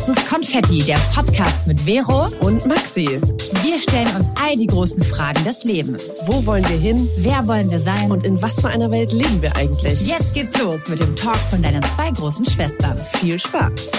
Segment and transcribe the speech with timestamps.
[0.00, 3.20] Schwarzes Konfetti, der Podcast mit Vero und Maxi.
[3.62, 6.10] Wir stellen uns all die großen Fragen des Lebens.
[6.24, 7.06] Wo wollen wir hin?
[7.18, 8.10] Wer wollen wir sein?
[8.10, 10.08] Und in was für einer Welt leben wir eigentlich?
[10.08, 12.96] Jetzt geht's los mit dem Talk von deinen zwei großen Schwestern.
[12.96, 13.90] Viel Spaß.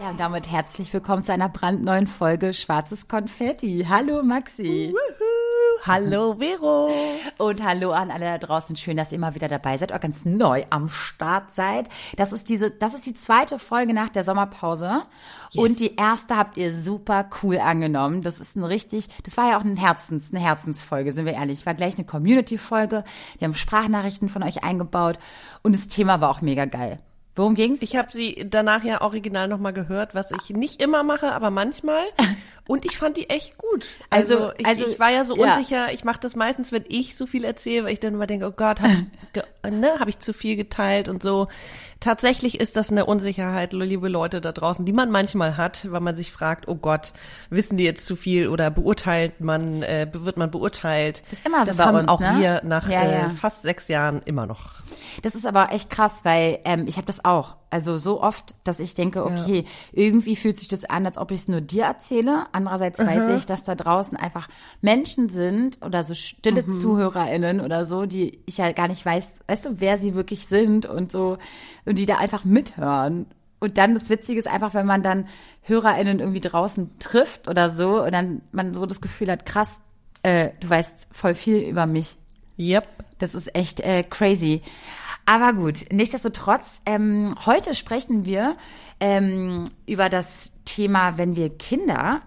[0.00, 3.86] Ja, und damit herzlich willkommen zu einer brandneuen Folge Schwarzes Konfetti.
[3.88, 4.92] Hallo Maxi.
[4.92, 5.39] Wuhu.
[5.86, 6.90] Hallo Vero.
[7.38, 8.76] Und hallo an alle da draußen.
[8.76, 11.88] Schön, dass ihr immer wieder dabei seid, auch ganz neu am Start seid.
[12.16, 15.02] Das ist diese, das ist die zweite Folge nach der Sommerpause.
[15.52, 15.64] Yes.
[15.64, 18.20] Und die erste habt ihr super cool angenommen.
[18.20, 21.64] Das ist ein richtig, das war ja auch ein Herzens, eine Herzensfolge, sind wir ehrlich.
[21.64, 23.02] War gleich eine Community-Folge.
[23.38, 25.18] Wir haben Sprachnachrichten von euch eingebaut.
[25.62, 26.98] Und das Thema war auch mega geil.
[27.36, 27.80] Worum ging's?
[27.82, 32.02] Ich habe sie danach ja original nochmal gehört, was ich nicht immer mache, aber manchmal.
[32.66, 33.86] Und ich fand die echt gut.
[34.10, 35.86] Also, also, ich, also, ich war ja so unsicher.
[35.86, 35.92] Ja.
[35.92, 38.52] Ich mache das meistens, wenn ich so viel erzähle, weil ich dann immer denke, oh
[38.52, 41.48] Gott, habe ich, ne, hab ich zu viel geteilt und so.
[42.00, 46.16] Tatsächlich ist das eine Unsicherheit, liebe Leute da draußen, die man manchmal hat, weil man
[46.16, 47.12] sich fragt, oh Gott,
[47.50, 51.22] wissen die jetzt zu viel oder beurteilt man, äh, wird man beurteilt?
[51.28, 52.36] Das ist immer so das bei haben uns, auch ne?
[52.38, 53.26] wir nach ja, ja.
[53.26, 54.76] Äh, fast sechs Jahren immer noch.
[55.22, 57.56] Das ist aber echt krass, weil ähm, ich habe das auch.
[57.72, 59.70] Also so oft, dass ich denke, okay, ja.
[59.92, 62.46] irgendwie fühlt sich das an, als ob ich es nur dir erzähle.
[62.50, 63.06] Andererseits mhm.
[63.06, 64.48] weiß ich, dass da draußen einfach
[64.80, 66.72] Menschen sind oder so stille mhm.
[66.72, 70.84] ZuhörerInnen oder so, die ich ja gar nicht weiß, weißt du, wer sie wirklich sind
[70.86, 71.38] und so,
[71.90, 73.26] und die da einfach mithören.
[73.58, 75.26] Und dann das Witzige ist einfach, wenn man dann
[75.62, 79.80] HörerInnen irgendwie draußen trifft oder so und dann man so das Gefühl hat, krass,
[80.22, 82.16] äh, du weißt voll viel über mich.
[82.58, 82.86] Yep.
[83.18, 84.62] Das ist echt äh, crazy.
[85.26, 88.56] Aber gut, nichtsdestotrotz, ähm, heute sprechen wir
[89.00, 92.22] ähm, über das Thema, wenn wir Kinder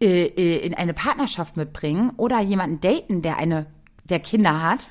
[0.00, 3.66] äh, äh, in eine Partnerschaft mitbringen oder jemanden daten, der eine,
[4.04, 4.88] der Kinder hat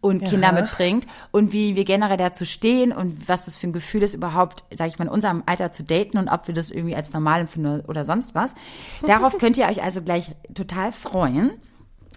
[0.00, 0.28] und ja.
[0.28, 4.14] Kinder mitbringt und wie wir generell dazu stehen und was das für ein Gefühl ist,
[4.14, 7.12] überhaupt, sag ich mal, in unserem Alter zu daten und ob wir das irgendwie als
[7.12, 8.54] normal empfinden oder sonst was.
[9.06, 11.50] Darauf könnt ihr euch also gleich total freuen.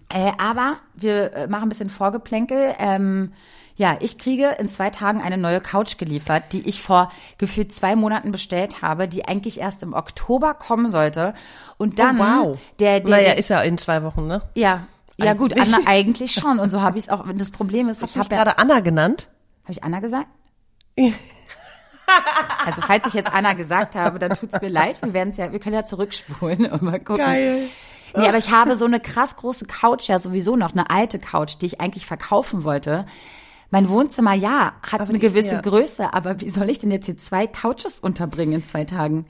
[0.10, 2.76] Äh, aber wir äh, machen ein bisschen Vorgeplänkel.
[2.78, 3.34] Ähm,
[3.76, 7.96] ja, ich kriege in zwei Tagen eine neue Couch geliefert, die ich vor gefühlt zwei
[7.96, 11.34] Monaten bestellt habe, die eigentlich erst im Oktober kommen sollte.
[11.78, 12.60] Und dann oh, wow.
[12.80, 14.42] der, der, naja, der ist ja in zwei Wochen, ne?
[14.54, 14.86] Ja,
[15.26, 16.60] ja gut, Anna eigentlich schon.
[16.60, 17.26] Und so habe ich es auch.
[17.36, 19.30] Das Problem ist, Hast ich habe gerade Anna genannt.
[19.64, 20.28] Habe ich Anna gesagt?
[22.66, 25.02] also falls ich jetzt Anna gesagt habe, dann tut's mir leid.
[25.02, 27.26] Wir werden es ja, wir können ja zurückspulen und mal gucken.
[27.26, 27.70] Geil.
[28.16, 31.56] Nee, aber ich habe so eine krass große Couch ja sowieso noch, eine alte Couch,
[31.62, 33.06] die ich eigentlich verkaufen wollte.
[33.70, 35.62] Mein Wohnzimmer, ja, hat aber eine gewisse ja.
[35.62, 39.26] Größe, aber wie soll ich denn jetzt hier zwei Couches unterbringen in zwei Tagen?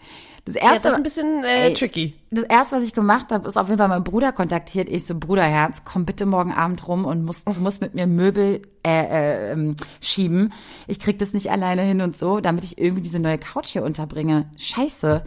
[0.46, 2.16] Das erste, ja, das ist ein bisschen äh, ey, tricky.
[2.32, 4.90] Das erste, was ich gemacht habe, ist auf jeden Fall mein Bruder kontaktiert.
[4.90, 8.64] Ich so, Bruderherz, komm bitte morgen Abend rum und musst, du musst mit mir Möbel
[8.84, 10.52] äh, äh, ähm, schieben.
[10.88, 13.84] Ich krieg das nicht alleine hin und so, damit ich irgendwie diese neue Couch hier
[13.84, 14.50] unterbringe.
[14.58, 15.24] Scheiße.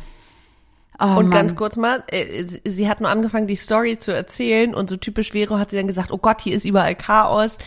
[0.98, 1.30] Oh, und Mann.
[1.30, 5.32] ganz kurz mal, äh, sie hat nur angefangen, die Story zu erzählen und so typisch
[5.32, 7.58] Vero hat sie dann gesagt, oh Gott, hier ist überall Chaos.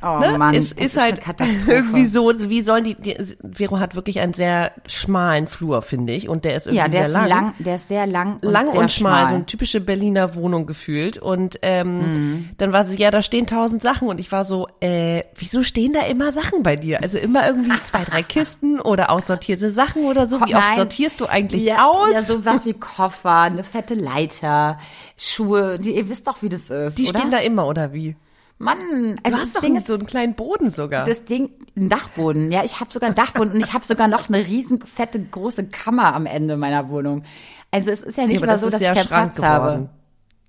[0.00, 0.38] Oh ne?
[0.38, 1.20] Mann, es, ist, ist halt
[1.66, 3.16] irgendwie so, wie sollen die, die,
[3.52, 7.08] Vero hat wirklich einen sehr schmalen Flur, finde ich, und der ist irgendwie ja, der
[7.08, 7.54] sehr ist lang.
[7.58, 9.28] Der ist sehr lang und Lang sehr und schmal, schmal.
[9.28, 11.18] so eine typische Berliner Wohnung gefühlt.
[11.18, 12.48] Und ähm, mhm.
[12.58, 15.92] dann war sie, ja, da stehen tausend Sachen und ich war so, äh, wieso stehen
[15.92, 17.02] da immer Sachen bei dir?
[17.02, 20.40] Also immer irgendwie zwei, drei Kisten oder aussortierte Sachen oder so.
[20.40, 20.62] Wie Nein.
[20.62, 22.12] oft sortierst du eigentlich ja, aus?
[22.12, 24.78] Ja, sowas wie Koffer, eine fette Leiter,
[25.16, 27.18] Schuhe, die, ihr wisst doch, wie das ist, Die oder?
[27.18, 28.16] stehen da immer, oder wie?
[28.58, 31.04] Mann, also du das hast Ding doch ist so einen kleinen Boden sogar.
[31.04, 32.50] das Ding, ein Dachboden.
[32.50, 35.68] Ja, ich habe sogar einen Dachboden und ich habe sogar noch eine riesen fette große
[35.68, 37.22] Kammer am Ende meiner Wohnung.
[37.70, 39.46] Also es ist ja nicht ja, mal das so, dass ja ich keinen Schrank Platz
[39.46, 39.64] habe.
[39.66, 39.90] geworden.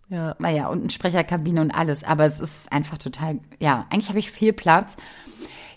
[0.09, 0.35] Ja.
[0.39, 2.03] Naja, und eine Sprecherkabine und alles.
[2.03, 4.97] Aber es ist einfach total, ja, eigentlich habe ich viel Platz.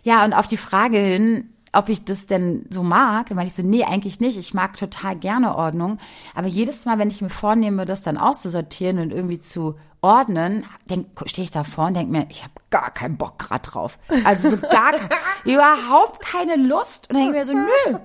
[0.03, 3.57] Ja, und auf die Frage hin, ob ich das denn so mag, dann meinte ich
[3.57, 4.37] so, nee, eigentlich nicht.
[4.37, 5.99] Ich mag total gerne Ordnung.
[6.35, 10.67] Aber jedes Mal, wenn ich mir vornehme, das dann auszusortieren und irgendwie zu ordnen,
[11.27, 13.99] stehe ich davor und denke mir, ich habe gar keinen Bock grad drauf.
[14.25, 15.09] Also so gar kein,
[15.45, 17.09] überhaupt keine Lust.
[17.09, 17.99] Und dann denke ich mir so, nö,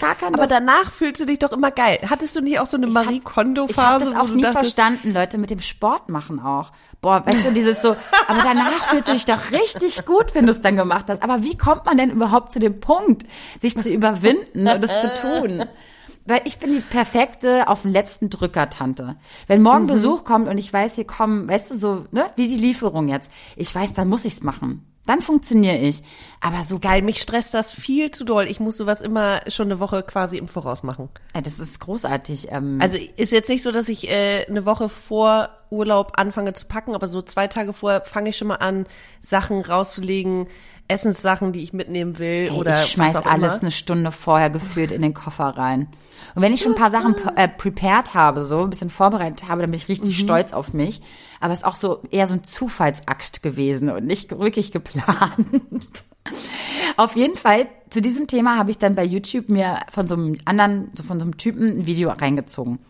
[0.00, 0.50] gar keine Aber Lust.
[0.52, 1.98] danach fühlst du dich doch immer geil.
[2.08, 4.12] Hattest du nicht auch so eine Marie Kondo Ich habe Phase?
[4.14, 6.72] das auch nie verstanden, Leute, mit dem Sport machen auch.
[7.00, 7.90] Boah, weißt du, dieses so,
[8.26, 11.22] aber danach fühlst du dich doch richtig gut, wenn du es dann gemacht hast.
[11.22, 13.24] Aber wie kommt man denn überhaupt zu dem Punkt,
[13.60, 15.64] sich zu überwinden und das zu tun?
[16.26, 19.16] Weil ich bin die perfekte auf den letzten Drücker Tante.
[19.46, 19.88] Wenn morgen Mhm.
[19.88, 23.30] Besuch kommt und ich weiß, hier kommen, weißt du, so, ne, wie die Lieferung jetzt.
[23.56, 24.84] Ich weiß, dann muss ich's machen.
[25.08, 26.02] Dann funktioniere ich.
[26.42, 28.44] Aber so Geil, mich stresst das viel zu doll.
[28.44, 31.08] Ich muss sowas immer schon eine Woche quasi im Voraus machen.
[31.32, 32.48] Ey, das ist großartig.
[32.50, 36.66] Ähm, Also ist jetzt nicht so, dass ich äh, eine Woche vor Urlaub anfange zu
[36.66, 38.86] packen, aber so zwei Tage vorher fange ich schon mal an,
[39.22, 40.46] Sachen rauszulegen,
[40.88, 43.62] Essenssachen, die ich mitnehmen will Hey, oder ich schmeiß alles immer.
[43.62, 45.88] eine Stunde vorher gefühlt in den Koffer rein.
[46.34, 49.62] Und wenn ich schon ein paar Sachen äh, prepared habe, so ein bisschen vorbereitet habe,
[49.62, 50.22] dann bin ich richtig Mhm.
[50.24, 51.00] stolz auf mich.
[51.40, 55.46] Aber es ist auch so eher so ein Zufallsakt gewesen und nicht wirklich geplant.
[56.96, 60.36] Auf jeden Fall, zu diesem Thema habe ich dann bei YouTube mir von so einem
[60.44, 62.80] anderen, so von so einem Typen ein Video reingezogen.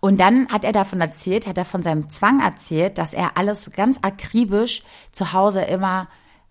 [0.00, 3.70] Und dann hat er davon erzählt, hat er von seinem Zwang erzählt, dass er alles
[3.74, 6.08] ganz akribisch zu Hause immer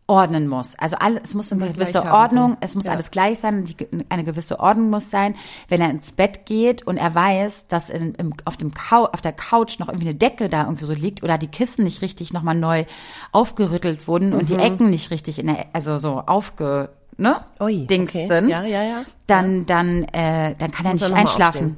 [0.07, 0.75] ordnen muss.
[0.77, 2.91] Also alles, es muss eine gewisse Ordnung, es muss Ja.
[2.93, 3.75] alles gleich sein, die,
[4.09, 5.35] eine gewisse Ordnung muss sein.
[5.67, 9.33] Wenn er ins Bett geht und er weiß, dass in, im, auf, dem auf der
[9.33, 12.53] Couch noch irgendwie eine Decke da irgendwie so liegt oder die Kissen nicht richtig nochmal
[12.55, 12.85] neu
[13.31, 14.57] aufgerüttelt wurden und Mhm.
[14.57, 18.27] die Ecken nicht richtig in der, also so aufge, ne, Ui, Dings okay.
[18.27, 19.01] sind, Ja, ja, ja.
[19.27, 21.77] dann, dann, äh, dann kann er Muss er nicht mal einschlafen.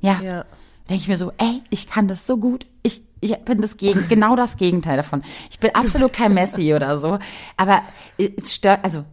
[0.00, 0.20] Ja.
[0.22, 0.44] Ja.
[0.88, 2.66] Denke ich mir so, ey, ich kann das so gut.
[2.82, 5.22] Ich, ich bin das Gegen, genau das Gegenteil davon.
[5.50, 7.18] Ich bin absolut kein Messi oder so.
[7.56, 7.82] Aber
[8.18, 9.04] es stört, also,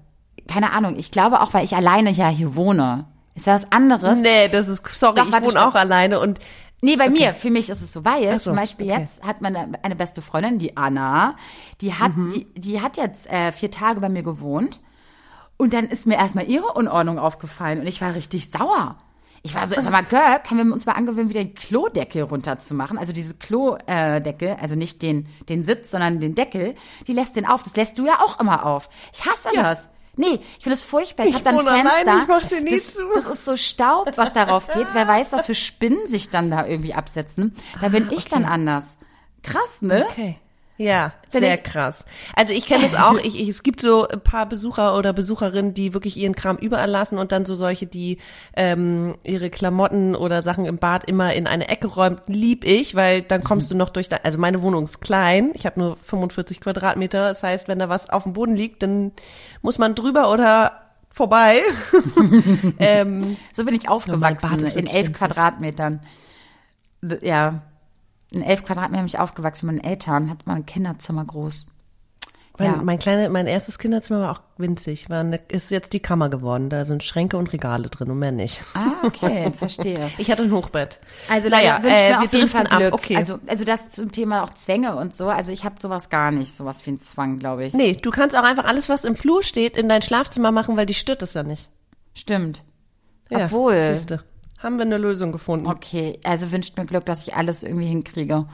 [0.48, 0.96] keine Ahnung.
[0.98, 3.06] Ich glaube auch, weil ich alleine ja hier wohne.
[3.36, 4.20] Ist ja was anderes.
[4.20, 6.40] Nee, das ist, sorry, Doch, ich wohne auch alleine und
[6.84, 9.00] Nee, bei mir, für mich ist es so, weil so, zum Beispiel okay.
[9.02, 11.36] jetzt hat meine eine beste Freundin, die Anna,
[11.80, 12.32] die hat, Mhm.
[12.32, 14.80] die, die hat jetzt äh, vier Tage bei mir gewohnt
[15.58, 18.98] und dann ist mir erstmal ihre Unordnung aufgefallen und ich war richtig sauer.
[19.44, 22.98] Ich war so, sag mal, Girl, können wir uns mal angewöhnen, wieder die Klodeckel runterzumachen?
[23.00, 26.76] Also diese Klodeckel, also nicht den, den Sitz, sondern den Deckel,
[27.08, 27.64] die lässt den auf.
[27.64, 28.90] Das lässt du ja auch immer auf.
[29.14, 29.64] Ich hasse Ja.
[29.64, 29.90] das.
[30.18, 31.24] Nee, ich finde das furchtbar.
[31.24, 31.72] Ich, Ich hab dann Fenster.
[31.72, 33.02] alleine, ich mach den nie das, zu.
[33.16, 34.88] das ist so Staub, was darauf geht.
[34.94, 37.56] Wer weiß, was für Spinnen sich dann da irgendwie absetzen.
[37.80, 38.98] Da bin ich dann anders.
[39.42, 40.06] Krass, ne?
[40.10, 40.38] Okay.
[40.82, 42.06] Ja, sehr krass.
[42.36, 43.12] Also ich kenne es auch.
[43.24, 46.90] Ich, ich, es gibt so ein paar Besucher oder Besucherinnen, die wirklich ihren Kram überall
[46.90, 48.18] lassen und dann so solche, die
[48.56, 52.24] ähm, ihre Klamotten oder Sachen im Bad immer in eine Ecke räumt.
[52.26, 54.10] Lieb ich, weil dann kommst du noch durch.
[54.10, 55.52] Da, also meine Wohnung ist klein.
[55.54, 57.28] Ich habe nur 45 Quadratmeter.
[57.28, 59.12] Das heißt, wenn da was auf dem Boden liegt, dann
[59.62, 60.72] muss man drüber oder
[61.12, 61.62] vorbei.
[62.80, 65.14] ähm, So bin ich aufgewachsen, in elf.
[65.14, 66.00] Quadratmetern.
[67.22, 67.62] Ja,
[68.32, 69.68] in elf Quadratmetern bin ich aufgewachsen.
[69.68, 71.66] Meine Eltern hatten mal ein Kinderzimmer groß.
[72.58, 72.82] Mein, Ja.
[72.84, 75.10] mein kleine, mein erstes Kinderzimmer war auch winzig.
[75.10, 76.70] War eine, ist jetzt die Kammer geworden.
[76.70, 78.62] Da sind Schränke und Regale drin und mehr nicht.
[78.74, 80.10] Ah, okay, verstehe.
[80.18, 81.00] Ich hatte ein Hochbett.
[81.30, 82.80] Also naja, naja, wünsche äh, mir wir auf jeden Fall driften ab.
[82.80, 82.94] Glück.
[82.94, 83.16] Okay.
[83.16, 85.30] Also, also das zum Thema auch Zwänge und so.
[85.30, 87.74] Also ich habe sowas gar nicht, sowas wie ein Zwang, glaube ich.
[87.74, 90.86] nee, du kannst auch einfach alles, was im Flur steht, in dein Schlafzimmer machen, weil
[90.86, 91.70] die stört es ja nicht.
[92.14, 92.64] Stimmt.
[93.30, 93.94] Ja, Obwohl.
[93.94, 94.24] Siehste,
[94.62, 95.68] haben wir eine Lösung gefunden.
[95.68, 98.46] Okay, also wünscht mir Glück, dass ich alles irgendwie hinkriege.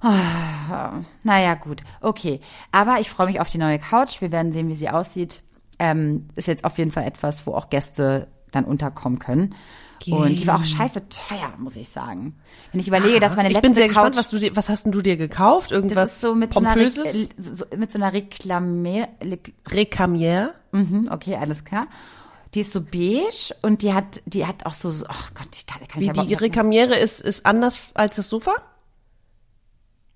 [0.00, 1.82] Ah, naja, gut.
[2.00, 2.40] Okay.
[2.72, 4.20] Aber ich freue mich auf die neue Couch.
[4.20, 5.42] Wir werden sehen, wie sie aussieht.
[5.78, 9.54] Ähm, ist jetzt auf jeden Fall etwas, wo auch Gäste dann unterkommen können.
[10.10, 12.34] Und die war auch scheiße teuer, muss ich sagen.
[12.72, 14.68] Wenn ich überlege, dass meine ich letzte bin sehr Couch, gespannt, was du dir, was
[14.68, 15.70] hast denn du dir gekauft?
[15.70, 17.30] Irgendwas das ist so mit so einer, Re Pompöses?
[17.38, 19.08] so, mit so einer Reklame,
[19.66, 20.52] Recamier?
[20.72, 21.86] Mhm, okay, alles klar.
[22.54, 25.86] Die ist so beige und die hat, die hat auch so, ach Gott, die kann,
[25.88, 28.54] kann Wie ich aber die Recamiere ist, ist anders als das Sofa?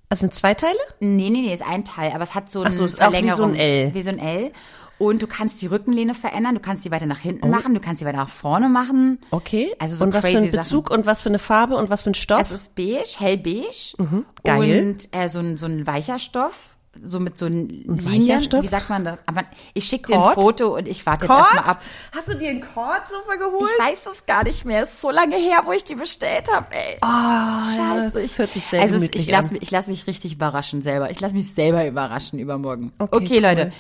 [0.09, 0.79] Also sind zwei Teile?
[1.01, 2.97] Nee, nee, nee, ist ein Teil, aber es hat so eine so, auch wie so
[3.03, 3.55] ein Verlängerung.
[3.55, 3.95] L.
[3.95, 4.53] Wie so ein L.
[4.99, 7.23] Und du kannst die Rückenlehne verändern, du kannst die weiter nach Oh.
[7.23, 9.21] hinten machen, du kannst sie weiter nach vorne machen.
[9.31, 9.73] Okay.
[9.79, 12.11] Also so und was für einen Bezug und was für eine Farbe und was für
[12.11, 12.41] ein Stoff?
[12.41, 13.67] Es ist beige, hellbeige.
[13.99, 14.89] Mhm, geil.
[14.89, 16.71] Und äh, so, ein, so ein weicher Stoff.
[17.05, 18.41] So mit so Linien.
[18.61, 19.19] Wie sagt man das?
[19.27, 19.43] Aber
[19.75, 20.35] ich schicke dir ein?
[20.35, 21.83] Foto und ich warte jetzt erstmal ab.
[22.15, 23.71] Hast du dir ein Kordsofa geholt?
[23.79, 24.83] Ich weiß es gar nicht mehr.
[24.83, 26.99] Es ist so lange her, wo ich die bestellt habe, ey.
[27.03, 28.21] Ja, Scheiße.
[28.23, 31.11] das hört sich sehr also ich lasse mich, ich lass mich richtig überraschen selber.
[31.11, 32.93] Ich lasse mich selber überraschen übermorgen.
[32.99, 33.63] Okay, Okay, okay Leute.
[33.67, 33.73] cool.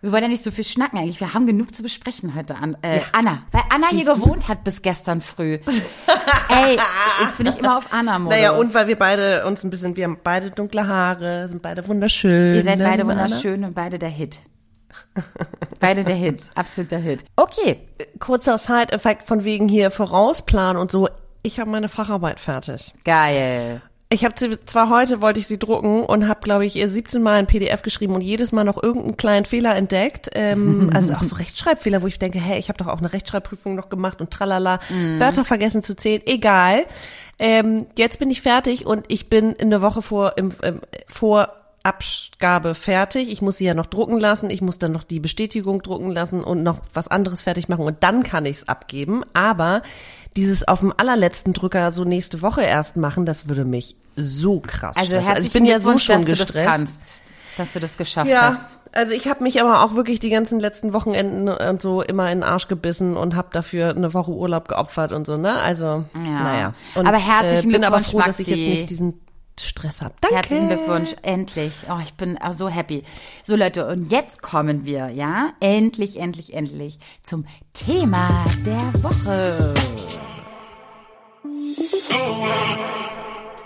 [0.00, 1.18] Wir wollen ja nicht so viel schnacken eigentlich.
[1.18, 2.76] Wir haben genug zu besprechen heute an.
[2.82, 5.54] Äh, Anna, weil Anna hier gewohnt hat bis gestern früh.
[6.48, 6.78] Ey,
[7.22, 8.38] jetzt bin ich immer auf Anna-Modus.
[8.38, 11.86] Naja, und weil wir beide uns ein bisschen, wir haben beide dunkle Haare, sind beide
[11.88, 12.54] wunderschön.
[12.54, 13.24] Ihr seid ne, beide liebe Anna?
[13.24, 14.40] wunderschön und beide der Hit.
[15.80, 17.24] beide der Hit, absoluter Hit.
[17.34, 17.88] Okay,
[18.20, 21.08] Kurzer Side-Effekt von wegen hier Vorausplan und so.
[21.42, 22.94] Ich habe meine Facharbeit fertig.
[23.04, 23.82] geil.
[24.10, 27.22] Ich habe sie zwar heute wollte ich sie drucken und habe glaube ich ihr 17
[27.22, 31.22] Mal ein PDF geschrieben und jedes Mal noch irgendeinen kleinen Fehler entdeckt, ähm, also auch
[31.22, 34.30] so Rechtschreibfehler, wo ich denke, hey, ich habe doch auch eine Rechtschreibprüfung noch gemacht und
[34.30, 34.78] tralala,
[35.18, 36.86] Wörter vergessen zu zählen, egal.
[37.38, 41.57] Ähm, jetzt bin ich fertig und ich bin in der Woche vor im, im, vor
[41.82, 43.30] Abgabe fertig.
[43.30, 44.50] Ich muss sie ja noch drucken lassen.
[44.50, 48.02] Ich muss dann noch die Bestätigung drucken lassen und noch was anderes fertig machen und
[48.02, 49.22] dann kann ich es abgeben.
[49.32, 49.82] Aber
[50.36, 54.96] dieses auf dem allerletzten Drücker so nächste Woche erst machen, das würde mich so krass
[54.96, 55.26] Also stressen.
[55.26, 56.68] herzlichen ich bin ja so schon dass du das gestresst.
[56.68, 57.22] kannst,
[57.56, 58.78] dass du das geschafft Ja, hast.
[58.92, 62.40] also ich habe mich aber auch wirklich die ganzen letzten Wochenenden und so immer in
[62.40, 65.54] den Arsch gebissen und habe dafür eine Woche Urlaub geopfert und so, ne?
[65.60, 66.74] Also, naja.
[66.94, 68.70] Und, Aber herzlichen äh, bin aber froh, dass ich jetzt Maxi.
[68.70, 69.20] nicht diesen
[69.60, 70.14] Stress habe.
[70.20, 70.36] Danke.
[70.36, 71.72] Herzlichen Glückwunsch, endlich.
[71.90, 73.04] Oh, ich bin auch so happy.
[73.42, 79.74] So Leute, und jetzt kommen wir, ja, endlich, endlich, endlich zum Thema der Woche.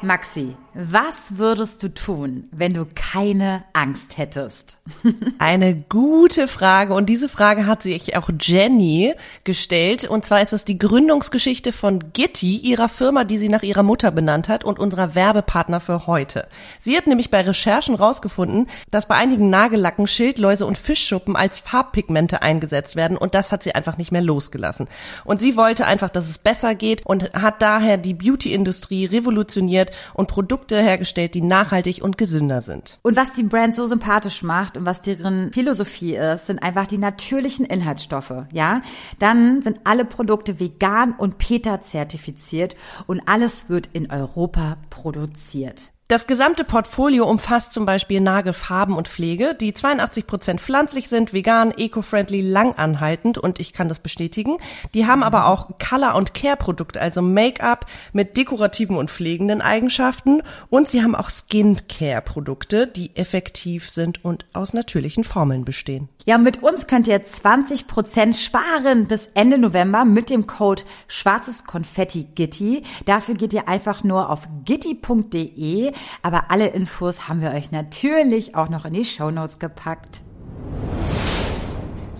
[0.02, 4.78] Maxi, was würdest du tun, wenn du keine Angst hättest?
[5.38, 10.64] Eine gute Frage und diese Frage hat sich auch Jenny gestellt und zwar ist es
[10.64, 15.14] die Gründungsgeschichte von Gitti, ihrer Firma, die sie nach ihrer Mutter benannt hat und unserer
[15.14, 16.48] Werbepartner für heute.
[16.80, 22.42] Sie hat nämlich bei Recherchen rausgefunden, dass bei einigen Nagellacken Schildläuse und Fischschuppen als Farbpigmente
[22.42, 24.88] eingesetzt werden und das hat sie einfach nicht mehr losgelassen.
[25.24, 30.28] Und sie wollte einfach, dass es besser geht und hat daher die Beauty-Industrie revolutioniert und
[30.28, 32.98] Produkte hergestellt, die nachhaltig und gesünder sind.
[33.02, 36.98] Und was die Brand so sympathisch macht und was deren Philosophie ist, sind einfach die
[36.98, 38.82] natürlichen Inhaltsstoffe, ja?
[39.18, 45.91] Dann sind alle Produkte vegan und PETA zertifiziert und alles wird in Europa produziert.
[46.12, 51.72] Das gesamte Portfolio umfasst zum Beispiel Nagelfarben und Pflege, die 82 Prozent pflanzlich sind, vegan,
[51.74, 54.58] eco-friendly, langanhaltend und ich kann das bestätigen.
[54.92, 60.86] Die haben aber auch Color- und Care-Produkte, also Make-up mit dekorativen und pflegenden Eigenschaften und
[60.86, 66.10] sie haben auch Skin-Care-Produkte, die effektiv sind und aus natürlichen Formeln bestehen.
[66.24, 71.64] Ja, mit uns könnt ihr 20 Prozent sparen bis Ende November mit dem Code schwarzes
[71.64, 72.82] Konfetti Gitti.
[73.06, 75.92] Dafür geht ihr einfach nur auf gitti.de
[76.22, 80.22] aber alle Infos haben wir euch natürlich auch noch in die Show Notes gepackt.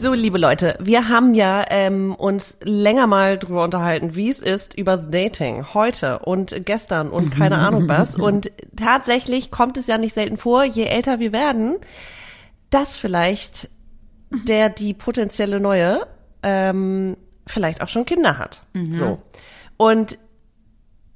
[0.03, 4.77] So, liebe Leute, wir haben ja ähm, uns länger mal drüber unterhalten, wie es ist
[4.77, 8.17] übers Dating heute und gestern und keine Ahnung was.
[8.17, 11.77] Und tatsächlich kommt es ja nicht selten vor, je älter wir werden,
[12.71, 13.69] dass vielleicht
[14.31, 16.05] der die potenzielle neue
[16.43, 18.65] ähm, vielleicht auch schon Kinder hat.
[18.73, 18.95] Mhm.
[18.97, 19.23] So.
[19.77, 20.19] Und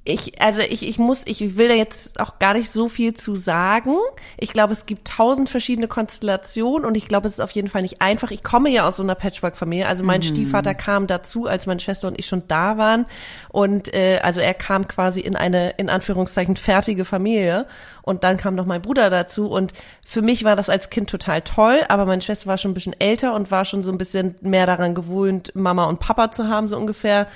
[0.07, 3.35] ich, also ich, ich muss, ich will da jetzt auch gar nicht so viel zu
[3.35, 3.95] sagen.
[4.37, 7.81] Ich glaube, es gibt tausend verschiedene Konstellationen und ich glaube, es ist auf jeden Fall
[7.81, 8.31] nicht einfach.
[8.31, 9.85] Ich komme ja aus so einer Patchwork-Familie.
[9.85, 10.25] Also mein mhm.
[10.25, 13.05] Stiefvater kam dazu, als meine Schwester und ich schon da waren.
[13.49, 17.65] Und äh, also er kam quasi in eine, in Anführungszeichen, fertige Familie.
[18.01, 19.49] Und dann kam noch mein Bruder dazu.
[19.49, 19.73] Und
[20.05, 22.97] für mich war das als Kind total toll, aber meine Schwester war schon ein bisschen
[22.97, 26.69] älter und war schon so ein bisschen mehr daran gewöhnt, Mama und Papa zu haben,
[26.69, 27.27] so ungefähr.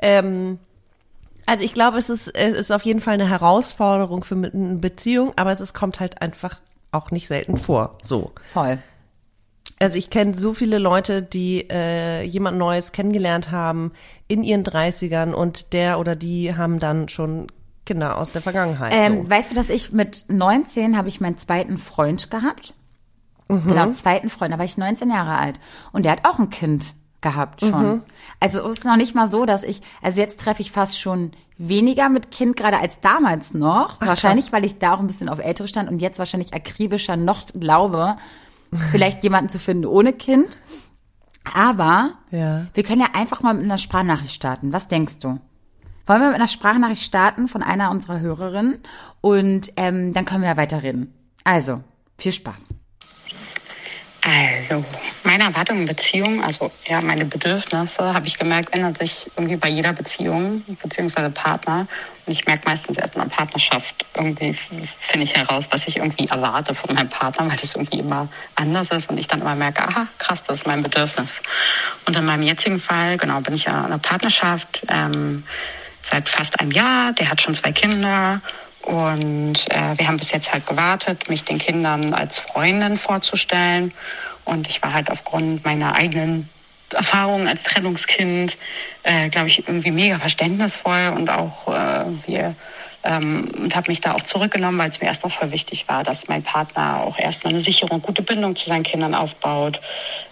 [0.00, 0.58] Ähm,
[1.46, 5.32] also ich glaube, es ist, es ist auf jeden Fall eine Herausforderung für eine Beziehung,
[5.36, 6.58] aber es ist, kommt halt einfach
[6.90, 7.96] auch nicht selten vor.
[8.02, 8.32] So.
[8.44, 8.78] Voll.
[9.78, 13.92] Also ich kenne so viele Leute, die äh, jemand Neues kennengelernt haben
[14.26, 17.48] in ihren 30ern und der oder die haben dann schon
[17.84, 18.92] Kinder aus der Vergangenheit.
[18.94, 19.30] Ähm, so.
[19.30, 22.74] Weißt du, dass ich mit 19 habe ich meinen zweiten Freund gehabt?
[23.48, 23.68] Mhm.
[23.68, 25.60] Genau, zweiten Freund, da war ich 19 Jahre alt.
[25.92, 26.94] Und der hat auch ein Kind
[27.26, 27.86] gehabt schon.
[27.86, 28.02] Mhm.
[28.38, 31.32] Also es ist noch nicht mal so, dass ich, also jetzt treffe ich fast schon
[31.58, 33.96] weniger mit Kind gerade als damals noch.
[34.00, 34.52] Ach, wahrscheinlich, krass.
[34.52, 38.16] weil ich da auch ein bisschen auf ältere stand und jetzt wahrscheinlich akribischer noch glaube,
[38.92, 40.58] vielleicht jemanden zu finden ohne Kind.
[41.52, 42.66] Aber ja.
[42.74, 44.72] wir können ja einfach mal mit einer Sprachnachricht starten.
[44.72, 45.40] Was denkst du?
[46.06, 48.78] Wollen wir mit einer Sprachnachricht starten von einer unserer Hörerinnen
[49.20, 51.12] und ähm, dann können wir ja weiterreden.
[51.42, 51.82] Also,
[52.18, 52.74] viel Spaß.
[54.28, 54.84] Also,
[55.22, 59.68] meine Erwartungen in Beziehungen, also ja, meine Bedürfnisse, habe ich gemerkt, ändern sich irgendwie bei
[59.68, 61.86] jeder Beziehung, beziehungsweise Partner.
[62.26, 64.58] Und ich merke meistens erst in einer Partnerschaft, irgendwie
[64.98, 68.90] finde ich heraus, was ich irgendwie erwarte von meinem Partner, weil das irgendwie immer anders
[68.90, 71.30] ist und ich dann immer merke, aha, krass, das ist mein Bedürfnis.
[72.06, 75.44] Und in meinem jetzigen Fall, genau, bin ich ja in einer Partnerschaft ähm,
[76.02, 78.40] seit fast einem Jahr, der hat schon zwei Kinder
[78.86, 83.92] und äh, wir haben bis jetzt halt gewartet, mich den Kindern als Freundin vorzustellen.
[84.44, 86.48] Und ich war halt aufgrund meiner eigenen
[86.92, 88.56] Erfahrungen als Trennungskind,
[89.02, 92.54] äh, glaube ich, irgendwie mega verständnisvoll und auch äh, wir
[93.06, 96.28] ähm, und habe mich da auch zurückgenommen, weil es mir erstmal voll wichtig war, dass
[96.28, 99.80] mein Partner auch erstmal eine sichere und gute Bindung zu seinen Kindern aufbaut,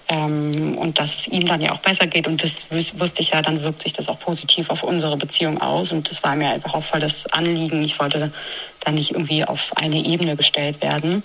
[0.09, 2.27] ähm, und dass es ihm dann ja auch besser geht.
[2.27, 5.93] Und das wusste ich ja, dann wirkt sich das auch positiv auf unsere Beziehung aus.
[5.93, 7.83] Und das war mir einfach auch voll das Anliegen.
[7.83, 8.33] Ich wollte
[8.81, 11.23] da nicht irgendwie auf eine Ebene gestellt werden.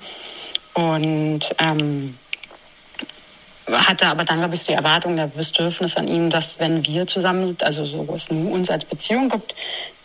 [0.74, 2.18] Und ähm,
[3.72, 7.48] hatte aber dann, glaube ich, die Erwartung, der Bedürfnis an ihm, dass wenn wir zusammen
[7.48, 9.54] sind, also so es nur uns als Beziehung gibt,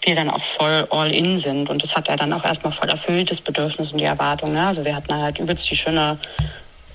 [0.02, 1.70] wir dann auch voll all in sind.
[1.70, 4.52] Und das hat er dann auch erstmal voll erfüllt, das Bedürfnis und die Erwartung.
[4.52, 4.66] Ne?
[4.66, 6.18] Also wir hatten halt übelst die schöne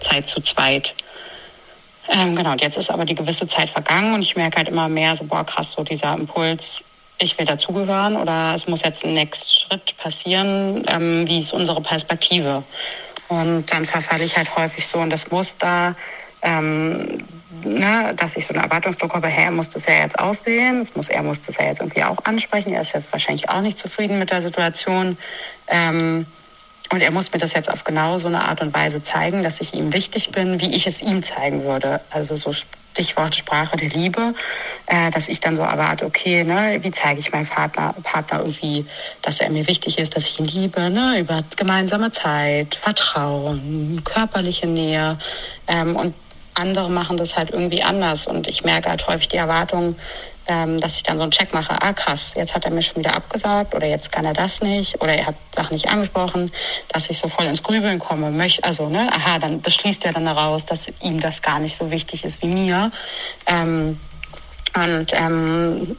[0.01, 0.93] Zeit zu zweit.
[2.11, 4.88] Ähm, genau, und jetzt ist aber die gewisse Zeit vergangen und ich merke halt immer
[4.88, 6.83] mehr so, boah, krass, so dieser Impuls,
[7.19, 11.81] ich will dazugehören oder es muss jetzt ein Next Schritt passieren, ähm, wie ist unsere
[11.81, 12.63] Perspektive?
[13.27, 15.95] Und dann verfalle ich halt häufig so in das Muster,
[16.41, 17.17] ähm,
[17.63, 20.96] ne, dass ich so eine Erwartungsdruck habe, hey, er muss das ja jetzt aussehen, das
[20.96, 23.77] muss, er muss das ja jetzt irgendwie auch ansprechen, er ist jetzt wahrscheinlich auch nicht
[23.77, 25.17] zufrieden mit der Situation.
[25.67, 26.25] Ähm,
[26.91, 29.62] und er muss mir das jetzt auf genau so eine Art und Weise zeigen, dass
[29.62, 32.01] ich ihm wichtig bin, wie ich es ihm zeigen würde.
[32.10, 34.34] Also so Stichwort Sprache der Liebe,
[34.88, 38.88] äh, dass ich dann so erwarte, okay, ne, wie zeige ich meinem Partner, Partner irgendwie,
[39.22, 44.65] dass er mir wichtig ist, dass ich ihn liebe, ne, über gemeinsame Zeit, Vertrauen, körperliche
[44.65, 45.19] Nähe.
[45.67, 46.15] Ähm, und
[46.60, 48.28] andere machen das halt irgendwie anders.
[48.28, 49.96] Und ich merke halt häufig die Erwartung,
[50.48, 52.98] ähm, dass ich dann so einen Check mache, ah krass, jetzt hat er mir schon
[52.98, 56.51] wieder abgesagt oder jetzt kann er das nicht oder er hat Sachen nicht angesprochen,
[56.89, 58.32] dass ich so voll ins Grübeln komme.
[58.32, 61.92] Möchte, also, ne, aha, dann beschließt er dann daraus, dass ihm das gar nicht so
[61.92, 62.92] wichtig ist wie mir.
[63.46, 64.00] Ähm,
[64.75, 65.98] und ähm,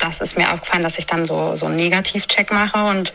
[0.00, 3.12] das ist mir aufgefallen, dass ich dann so, so einen Negativcheck mache und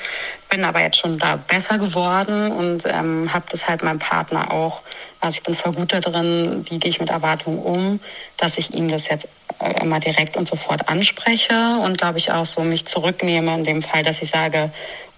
[0.50, 4.82] bin aber jetzt schon da besser geworden und ähm, habe das halt meinem Partner auch,
[5.22, 8.00] also ich bin voll gut da drin, wie gehe ich mit Erwartungen um,
[8.38, 9.28] dass ich ihm das jetzt
[9.60, 13.82] äh, immer direkt und sofort anspreche und glaube ich auch so mich zurücknehme in dem
[13.82, 14.72] Fall, dass ich sage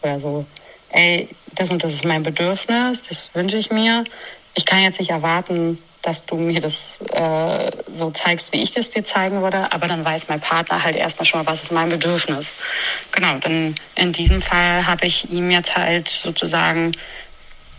[0.03, 0.45] oder so,
[0.89, 4.03] ey, das und das ist mein Bedürfnis, das wünsche ich mir.
[4.53, 6.73] Ich kann jetzt nicht erwarten, dass du mir das
[7.11, 10.95] äh, so zeigst, wie ich das dir zeigen würde, aber dann weiß mein Partner halt
[10.95, 12.53] erstmal schon mal, was ist mein Bedürfnis.
[13.11, 16.91] Genau, dann in diesem Fall habe ich ihm jetzt halt sozusagen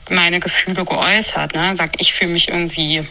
[0.08, 1.54] meine Gefühle geäußert.
[1.54, 1.76] Ne?
[1.76, 3.06] Sagt, ich fühle mich irgendwie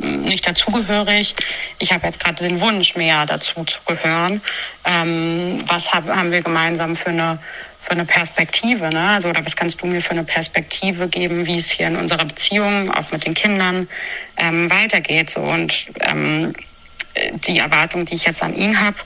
[0.00, 1.34] nicht dazugehörig.
[1.78, 4.42] Ich habe jetzt gerade den Wunsch, mehr dazu zu gehören.
[4.84, 7.38] Ähm, was hab, haben wir gemeinsam für eine
[7.84, 9.08] für eine Perspektive, ne?
[9.10, 12.24] Also oder was kannst du mir für eine Perspektive geben, wie es hier in unserer
[12.24, 13.88] Beziehung, auch mit den Kindern,
[14.38, 15.30] ähm, weitergeht.
[15.30, 16.54] So und ähm,
[17.46, 18.96] die Erwartung, die ich jetzt an ihn habe,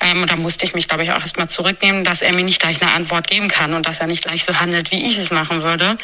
[0.00, 2.80] ähm, da musste ich mich, glaube ich, auch erstmal zurücknehmen, dass er mir nicht gleich
[2.80, 5.62] eine Antwort geben kann und dass er nicht gleich so handelt, wie ich es machen
[5.62, 5.98] würde.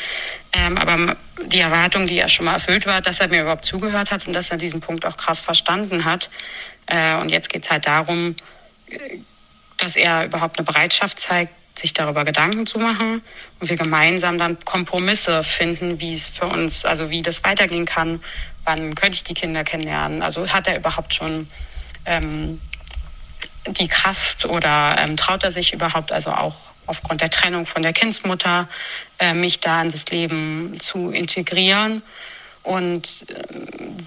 [0.53, 1.17] Ähm, aber
[1.47, 4.33] die Erwartung, die er schon mal erfüllt war, dass er mir überhaupt zugehört hat und
[4.33, 6.29] dass er diesen Punkt auch krass verstanden hat.
[6.87, 8.35] Äh, und jetzt geht es halt darum,
[8.89, 9.19] äh,
[9.79, 13.23] dass er überhaupt eine Bereitschaft zeigt, sich darüber Gedanken zu machen
[13.61, 18.23] und wir gemeinsam dann Kompromisse finden, wie es für uns, also wie das weitergehen kann.
[18.65, 20.23] Wann könnte ich die Kinder kennenlernen?
[20.23, 21.49] Also hat er überhaupt schon
[22.07, 22.61] ähm,
[23.67, 26.55] die Kraft oder ähm, traut er sich überhaupt, also auch
[26.87, 28.69] aufgrund der Trennung von der Kindsmutter,
[29.19, 32.03] äh, mich da in das Leben zu integrieren?
[32.63, 33.43] Und äh,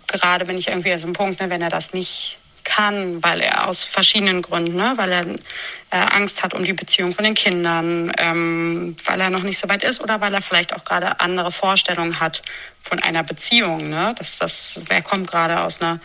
[0.07, 2.37] gerade bin ich irgendwie an so einem Punkt, ne, wenn er das nicht
[2.77, 7.15] kann, weil er aus verschiedenen Gründen, ne, weil er äh, Angst hat um die Beziehung
[7.15, 10.73] von den Kindern, ähm, weil er noch nicht so weit ist oder weil er vielleicht
[10.73, 12.41] auch gerade andere Vorstellungen hat
[12.83, 13.89] von einer Beziehung.
[13.89, 14.13] Ne?
[14.17, 15.99] Das, das, wer kommt gerade aus einer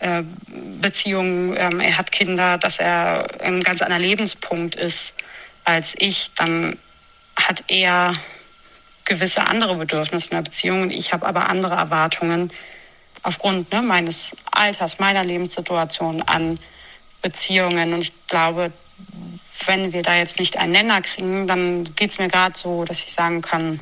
[0.00, 0.22] äh,
[0.80, 5.12] Beziehung, ähm, er hat Kinder, dass er ein ganz anderer Lebenspunkt ist
[5.64, 6.76] als ich, dann
[7.36, 8.14] hat er
[9.06, 12.52] gewisse andere Bedürfnisse in der Beziehung und ich habe aber andere Erwartungen
[13.24, 16.60] aufgrund ne, meines Alters, meiner Lebenssituation an
[17.22, 17.92] Beziehungen.
[17.94, 18.72] Und ich glaube,
[19.66, 22.98] wenn wir da jetzt nicht einen Nenner kriegen, dann geht es mir gerade so, dass
[22.98, 23.80] ich sagen kann,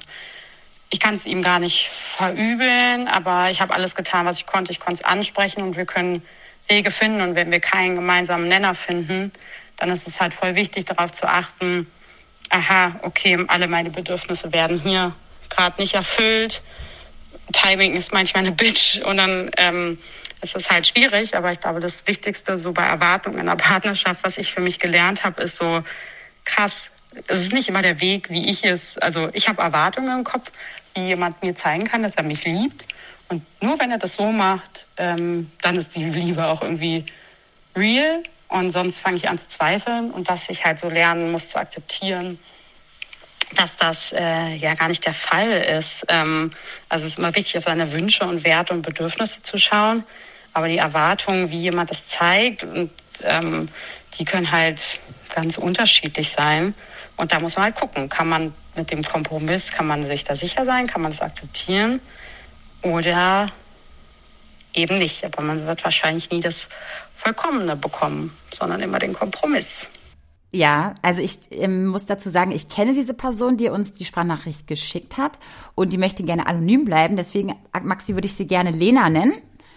[0.91, 4.73] ich kann es ihm gar nicht verübeln, aber ich habe alles getan, was ich konnte.
[4.73, 6.23] Ich konnte es ansprechen und wir können
[6.69, 7.21] Wege finden.
[7.21, 9.33] Und wenn wir keinen gemeinsamen Nenner finden,
[9.79, 11.91] dann ist es halt voll wichtig, darauf zu achten,
[12.51, 15.15] aha, okay, alle meine Bedürfnisse werden hier
[15.49, 16.63] gerade nicht erfüllt.
[17.53, 19.99] Timing ist manchmal eine Bitch und dann ähm,
[20.43, 24.25] es ist halt schwierig, aber ich glaube, das Wichtigste so bei Erwartungen in einer Partnerschaft,
[24.25, 25.85] was ich für mich gelernt habe, ist so
[26.45, 26.91] krass.
[27.29, 30.51] Es ist nicht immer der Weg, wie ich es, also ich habe Erwartungen im Kopf,
[30.95, 32.85] wie jemand mir zeigen kann, dass er mich liebt.
[33.29, 37.07] Und nur wenn er das so macht, ähm, dann ist die Liebe auch irgendwie
[37.77, 38.23] real.
[38.49, 41.57] Und sonst fange ich an zu zweifeln und dass ich halt so lernen muss zu
[41.57, 42.39] akzeptieren,
[43.57, 46.05] dass das äh, ja gar nicht der Fall ist.
[46.09, 46.53] Ähm,
[46.89, 50.05] also es ist immer wichtig, auf seine Wünsche und Werte und Bedürfnisse zu schauen.
[50.53, 52.91] Aber die Erwartungen, wie jemand das zeigt, und,
[53.23, 53.69] ähm,
[54.19, 54.81] die können halt
[55.35, 56.75] ganz unterschiedlich sein.
[57.17, 60.37] Und da muss man halt gucken, kann man mit dem Kompromiss, kann man sich da
[60.37, 62.01] sicher sein, kann man das akzeptieren
[62.83, 63.49] oder
[64.75, 65.25] eben nicht.
[65.25, 66.57] Aber man wird wahrscheinlich nie das
[67.17, 69.87] Vollkommene bekommen, sondern immer den Kompromiss.
[70.55, 74.67] Ja, also ich ähm, muss dazu sagen, ich kenne diese Person, die uns die Sprachnachricht
[74.67, 75.39] geschickt hat
[75.75, 77.17] und die möchte gerne anonym bleiben.
[77.17, 79.33] Deswegen, Maxi, würde ich sie gerne Lena nennen.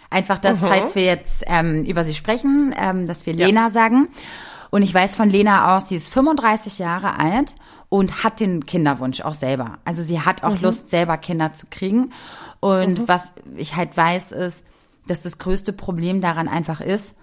[0.10, 3.48] Einfach, dass, uh falls wir jetzt ähm, über sie sprechen, ähm, dass wir ja.
[3.48, 4.10] Lena sagen.
[4.70, 7.56] Und ich weiß von Lena aus, sie ist 35 Jahre alt
[7.88, 9.78] und hat den Kinderwunsch auch selber.
[9.86, 10.62] Also sie hat auch mhm.
[10.62, 12.12] Lust, selber Kinder zu kriegen.
[12.60, 13.08] Und mhm.
[13.08, 14.66] was ich halt weiß, ist,
[15.08, 17.16] dass das größte Problem daran einfach ist,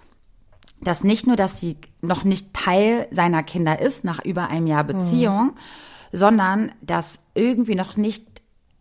[0.83, 4.85] dass nicht nur, dass sie noch nicht Teil seiner Kinder ist nach über einem Jahr
[4.85, 5.53] Beziehung, mhm.
[6.13, 8.25] sondern dass irgendwie noch nicht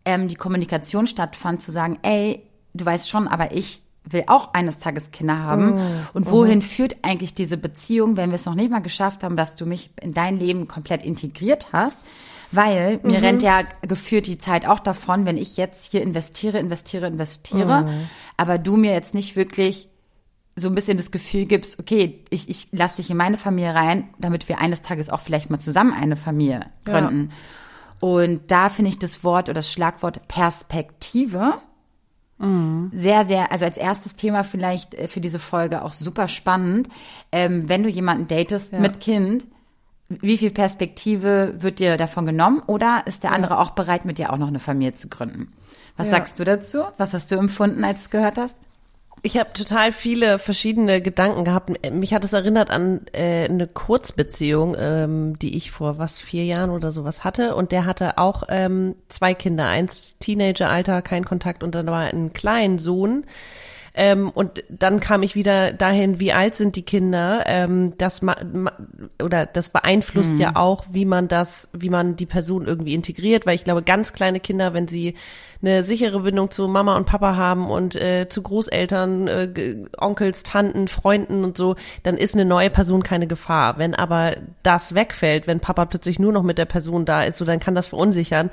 [0.06, 2.42] ähm, die Kommunikation stattfand, zu sagen, ey,
[2.74, 5.76] du weißt schon, aber ich will auch eines Tages Kinder haben.
[5.76, 5.82] Mm,
[6.14, 6.64] und wohin mm.
[6.64, 9.92] führt eigentlich diese Beziehung, wenn wir es noch nicht mal geschafft haben, dass du mich
[10.02, 12.00] in dein Leben komplett integriert hast?
[12.52, 13.24] Weil mir mhm.
[13.24, 18.10] rennt ja geführt die Zeit auch davon, wenn ich jetzt hier investiere, investiere, investiere, mhm.
[18.36, 19.88] aber du mir jetzt nicht wirklich
[20.56, 24.10] so ein bisschen das Gefühl gibst, okay, ich, ich lasse dich in meine Familie rein,
[24.20, 27.30] damit wir eines Tages auch vielleicht mal zusammen eine Familie gründen.
[27.30, 28.08] Ja.
[28.08, 31.54] Und da finde ich das Wort oder das Schlagwort Perspektive
[32.40, 32.92] mhm.
[32.94, 36.90] sehr, sehr, also als erstes Thema vielleicht äh, für diese Folge auch super spannend.
[37.32, 38.80] Ähm, wenn du jemanden datest ja.
[38.80, 39.46] mit Kind,
[40.10, 43.60] wie viel Perspektive wird dir davon genommen oder ist der andere ja.
[43.62, 45.54] auch bereit, mit dir auch noch eine Familie zu gründen?
[45.96, 46.80] Was sagst du dazu?
[46.98, 48.58] Was hast du empfunden, als du gehört hast?
[49.24, 51.70] Ich habe total viele verschiedene Gedanken gehabt.
[51.92, 56.72] Mich hat es erinnert an äh, eine Kurzbeziehung, ähm, die ich vor was vier Jahren
[56.72, 57.56] oder sowas hatte.
[57.56, 62.34] Und der hatte auch ähm, zwei Kinder, eins Teenageralter, kein Kontakt und dann war ein
[62.34, 63.26] kleinen Sohn.
[63.94, 67.44] Ähm, und dann kam ich wieder dahin, wie alt sind die Kinder?
[67.46, 68.72] Ähm, das ma, ma,
[69.22, 70.42] oder das beeinflusst mhm.
[70.42, 74.14] ja auch, wie man das, wie man die Person irgendwie integriert, weil ich glaube, ganz
[74.14, 75.16] kleine Kinder, wenn sie
[75.62, 80.88] eine sichere Bindung zu Mama und Papa haben und äh, zu Großeltern, äh, Onkels, Tanten,
[80.88, 83.78] Freunden und so, dann ist eine neue Person keine Gefahr.
[83.78, 87.46] Wenn aber das wegfällt, wenn Papa plötzlich nur noch mit der Person da ist, so
[87.46, 88.50] dann kann das verunsichern.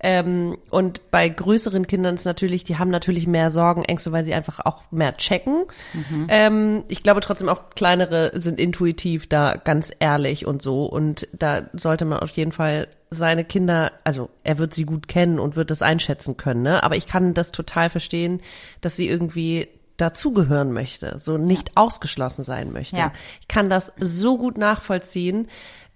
[0.00, 4.34] Ähm, und bei größeren Kindern ist natürlich, die haben natürlich mehr Sorgen, Ängste, weil sie
[4.34, 5.64] einfach auch mehr checken.
[5.92, 6.26] Mhm.
[6.28, 10.86] Ähm, ich glaube trotzdem auch kleinere sind intuitiv da ganz ehrlich und so.
[10.86, 15.38] Und da sollte man auf jeden Fall seine Kinder, also er wird sie gut kennen
[15.38, 16.82] und wird das einschätzen können, ne?
[16.82, 18.40] Aber ich kann das total verstehen,
[18.80, 21.72] dass sie irgendwie dazugehören möchte, so nicht ja.
[21.76, 22.96] ausgeschlossen sein möchte.
[22.96, 23.12] Ja.
[23.40, 25.48] Ich kann das so gut nachvollziehen.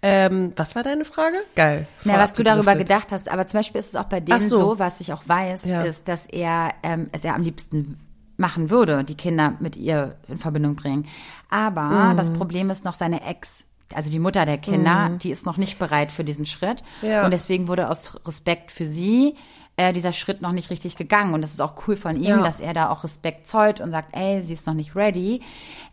[0.02, 1.36] Ähm, was war deine Frage?
[1.54, 1.86] Geil.
[2.04, 3.28] Na, was du darüber gedacht hast.
[3.28, 4.56] Aber zum Beispiel ist es auch bei denen so.
[4.56, 4.78] so.
[4.78, 5.82] was ich auch weiß, ja.
[5.82, 7.96] ist, dass er ähm, es ja am liebsten
[8.36, 11.06] machen würde, die Kinder mit ihr in Verbindung bringen.
[11.50, 12.16] Aber mhm.
[12.16, 15.18] das Problem ist noch seine Ex also die Mutter der Kinder, mhm.
[15.18, 16.82] die ist noch nicht bereit für diesen Schritt.
[17.02, 17.26] Ja.
[17.26, 19.34] Und deswegen wurde aus Respekt für sie
[19.76, 21.34] äh, dieser Schritt noch nicht richtig gegangen.
[21.34, 22.42] Und das ist auch cool von ihm, ja.
[22.42, 25.42] dass er da auch Respekt zollt und sagt, ey, sie ist noch nicht ready.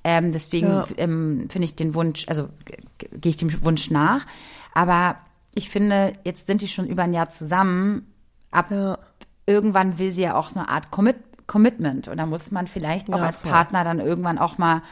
[0.04, 0.88] Ähm, deswegen ja.
[0.98, 2.50] ähm, finde ich den Wunsch, also
[3.12, 4.26] gehe ich dem Wunsch nach.
[4.74, 5.18] Aber
[5.56, 8.14] ich finde, jetzt sind die schon über ein Jahr zusammen.
[8.52, 8.98] Ab ja.
[9.46, 12.08] irgendwann will sie ja auch so eine Art Commit Commitment.
[12.08, 14.84] Und da muss man vielleicht auch als Partner dann irgendwann auch mal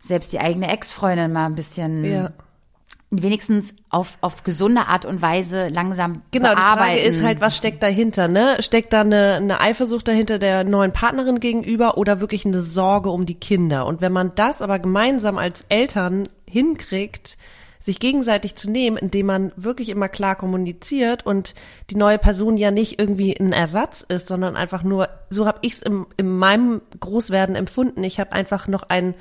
[0.00, 2.30] selbst die eigene Ex-Freundin mal ein bisschen ja.
[3.20, 6.96] Wenigstens auf, auf gesunde Art und Weise langsam genau, bearbeiten.
[6.96, 8.56] die Frage ist halt, was steckt dahinter, ne?
[8.60, 13.26] Steckt da eine, eine Eifersucht dahinter der neuen Partnerin gegenüber oder wirklich eine Sorge um
[13.26, 13.86] die Kinder?
[13.86, 17.36] Und wenn man das aber gemeinsam als Eltern hinkriegt,
[17.80, 21.54] sich gegenseitig zu nehmen, indem man wirklich immer klar kommuniziert und
[21.90, 25.74] die neue Person ja nicht irgendwie ein Ersatz ist, sondern einfach nur, so habe ich
[25.74, 26.06] es in
[26.38, 28.04] meinem Großwerden empfunden.
[28.04, 29.14] Ich habe einfach noch ein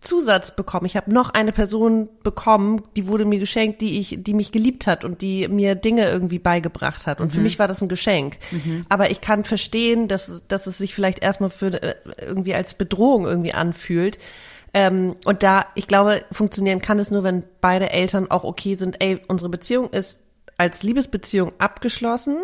[0.00, 0.86] Zusatz bekommen.
[0.86, 4.86] Ich habe noch eine Person bekommen, die wurde mir geschenkt, die ich, die mich geliebt
[4.86, 7.20] hat und die mir Dinge irgendwie beigebracht hat.
[7.20, 7.30] Und mhm.
[7.32, 8.38] für mich war das ein Geschenk.
[8.50, 8.86] Mhm.
[8.88, 13.26] Aber ich kann verstehen, dass, dass es sich vielleicht erstmal für äh, irgendwie als Bedrohung
[13.26, 14.18] irgendwie anfühlt.
[14.72, 19.02] Ähm, und da, ich glaube, funktionieren kann es nur, wenn beide Eltern auch okay sind,
[19.02, 20.20] ey, unsere Beziehung ist
[20.56, 22.36] als Liebesbeziehung abgeschlossen,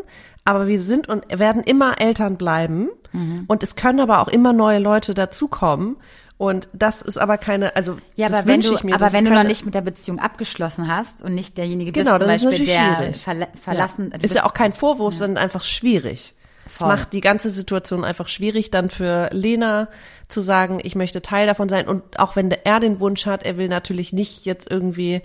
[0.45, 2.89] aber wir sind und werden immer Eltern bleiben.
[3.13, 3.45] Mhm.
[3.47, 5.97] Und es können aber auch immer neue Leute dazukommen.
[6.39, 9.43] Und das ist aber keine, also ja, aber wenn du, mir, aber wenn du noch
[9.43, 13.47] nicht mit der Beziehung abgeschlossen hast und nicht derjenige bist, genau, zum Beispiel, der verla
[13.61, 14.21] verlassen, ja.
[14.21, 15.21] ist ja auch kein Vorwurf, ja.
[15.21, 16.35] sondern einfach schwierig.
[16.67, 16.89] Voll.
[16.89, 19.89] Macht die ganze Situation einfach schwierig, dann für Lena
[20.29, 21.87] zu sagen, ich möchte Teil davon sein.
[21.89, 25.23] Und auch wenn er den Wunsch hat, er will natürlich nicht jetzt irgendwie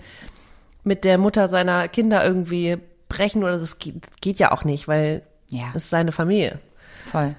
[0.84, 5.22] mit der Mutter seiner Kinder irgendwie brechen oder das geht, geht ja auch nicht, weil
[5.48, 5.70] ja.
[5.74, 6.58] es ist seine Familie.
[7.06, 7.34] Voll.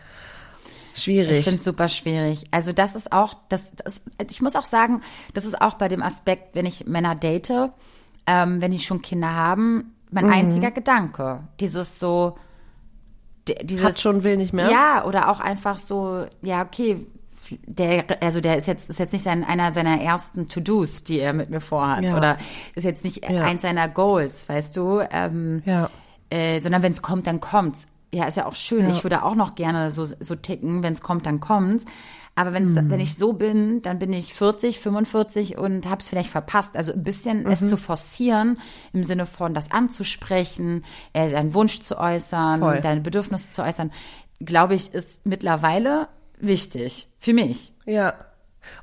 [0.93, 1.39] Schwierig.
[1.39, 2.43] Ich finde es super schwierig.
[2.51, 5.01] Also das ist auch, das, das, ich muss auch sagen,
[5.33, 7.71] das ist auch bei dem Aspekt, wenn ich Männer date,
[8.27, 10.33] ähm, wenn die schon Kinder haben, mein mhm.
[10.33, 11.41] einziger Gedanke.
[11.59, 12.37] Dieses so,
[13.47, 14.69] dieses, Hat schon will nicht mehr.
[14.69, 17.05] Ja, oder auch einfach so, ja, okay,
[17.65, 21.33] der, also der ist jetzt, ist jetzt nicht sein, einer seiner ersten To-Dos, die er
[21.33, 22.03] mit mir vorhat.
[22.03, 22.17] Ja.
[22.17, 22.37] Oder
[22.75, 23.43] ist jetzt nicht ja.
[23.43, 25.01] eins seiner Goals, weißt du?
[25.11, 25.89] Ähm, ja.
[26.29, 28.83] Äh, sondern wenn es kommt, dann kommt's ja, ist ja auch schön.
[28.83, 28.89] Ja.
[28.89, 31.85] Ich würde auch noch gerne so, so ticken, wenn es kommt, dann kommt's.
[32.35, 32.89] Aber wenn's, mhm.
[32.89, 36.75] wenn ich so bin, dann bin ich 40, 45 und habe es vielleicht verpasst.
[36.75, 37.51] Also ein bisschen mhm.
[37.51, 38.59] es zu forcieren,
[38.91, 42.81] im Sinne von das anzusprechen, äh, deinen Wunsch zu äußern, Voll.
[42.81, 43.91] deine Bedürfnisse zu äußern,
[44.39, 46.07] glaube ich, ist mittlerweile
[46.39, 47.07] wichtig.
[47.19, 47.73] Für mich.
[47.85, 48.13] Ja.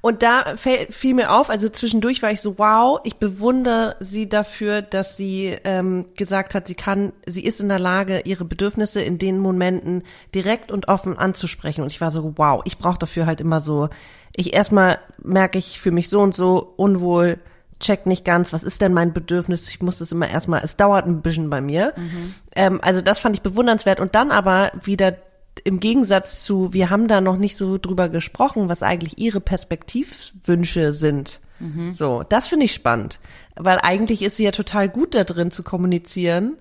[0.01, 4.83] Und da fiel mir auf, also zwischendurch war ich so, wow, ich bewundere sie dafür,
[4.83, 9.19] dass sie ähm, gesagt hat, sie kann, sie ist in der Lage, ihre Bedürfnisse in
[9.19, 10.03] den Momenten
[10.35, 11.83] direkt und offen anzusprechen.
[11.83, 13.89] Und ich war so, wow, ich brauche dafür halt immer so,
[14.35, 17.39] ich erstmal merke ich für mich so und so unwohl,
[17.81, 19.69] check nicht ganz, was ist denn mein Bedürfnis?
[19.69, 21.95] Ich muss das immer erstmal, es dauert ein bisschen bei mir.
[21.97, 22.35] Mhm.
[22.55, 24.01] Ähm, also das fand ich bewundernswert.
[24.01, 25.17] Und dann aber wieder
[25.65, 30.93] im Gegensatz zu, wir haben da noch nicht so drüber gesprochen, was eigentlich ihre Perspektivwünsche
[30.93, 31.41] sind.
[31.59, 31.93] Mhm.
[31.93, 33.21] So, das finde ich spannend,
[33.57, 36.57] weil eigentlich ist sie ja total gut da drin zu kommunizieren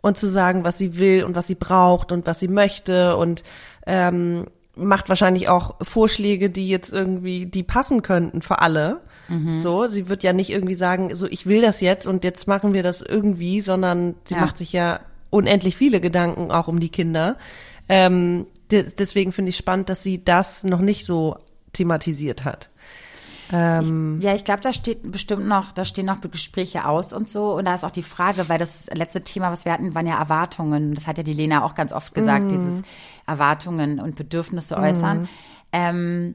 [0.00, 3.42] und zu sagen, was sie will und was sie braucht und was sie möchte und
[3.86, 9.00] ähm, macht wahrscheinlich auch Vorschläge, die jetzt irgendwie, die passen könnten für alle.
[9.28, 9.58] Mhm.
[9.58, 12.74] So, sie wird ja nicht irgendwie sagen, so ich will das jetzt und jetzt machen
[12.74, 14.40] wir das irgendwie, sondern sie ja.
[14.40, 17.36] macht sich ja unendlich viele Gedanken auch um die Kinder.
[17.88, 21.36] Ähm, de deswegen finde ich spannend, dass sie das noch nicht so
[21.72, 22.70] thematisiert hat.
[23.52, 27.28] Ähm, ich, ja, ich glaube, da steht bestimmt noch, da stehen noch Gespräche aus und
[27.28, 27.54] so.
[27.54, 30.18] Und da ist auch die Frage, weil das letzte Thema, was wir hatten, waren ja
[30.18, 30.94] Erwartungen.
[30.94, 32.48] Das hat ja die Lena auch ganz oft gesagt, mm.
[32.48, 32.82] dieses
[33.26, 35.22] Erwartungen und Bedürfnisse äußern.
[35.22, 35.28] Mm.
[35.72, 36.34] Ähm,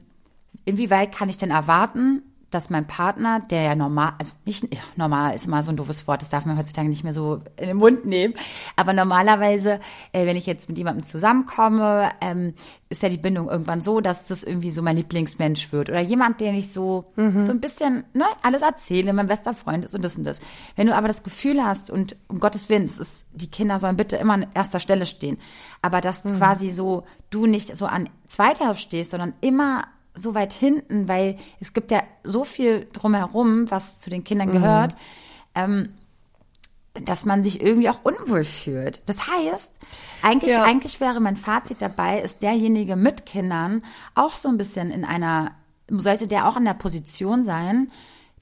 [0.64, 5.46] inwieweit kann ich denn erwarten, dass mein Partner, der ja normal, also nicht normal ist
[5.46, 8.06] immer so ein doofes Wort, das darf man heutzutage nicht mehr so in den Mund
[8.06, 8.34] nehmen,
[8.76, 9.80] aber normalerweise,
[10.12, 12.54] äh, wenn ich jetzt mit jemandem zusammenkomme, ähm,
[12.88, 16.40] ist ja die Bindung irgendwann so, dass das irgendwie so mein Lieblingsmensch wird oder jemand,
[16.40, 17.44] den ich so mhm.
[17.44, 20.40] so ein bisschen ne, alles erzähle, mein bester Freund ist und das und das.
[20.74, 23.96] Wenn du aber das Gefühl hast und um Gottes Willen, es ist, die Kinder sollen
[23.96, 25.38] bitte immer an erster Stelle stehen,
[25.82, 26.38] aber dass mhm.
[26.38, 29.84] quasi so du nicht so an zweiter stehst, sondern immer
[30.20, 34.52] so weit hinten, weil es gibt ja so viel drumherum, was zu den Kindern mhm.
[34.52, 34.96] gehört,
[35.54, 35.90] ähm,
[36.94, 39.02] dass man sich irgendwie auch unwohl fühlt.
[39.06, 39.72] Das heißt,
[40.22, 40.64] eigentlich, ja.
[40.64, 45.52] eigentlich wäre mein Fazit dabei, ist derjenige mit Kindern auch so ein bisschen in einer,
[45.88, 47.90] sollte der auch in der Position sein,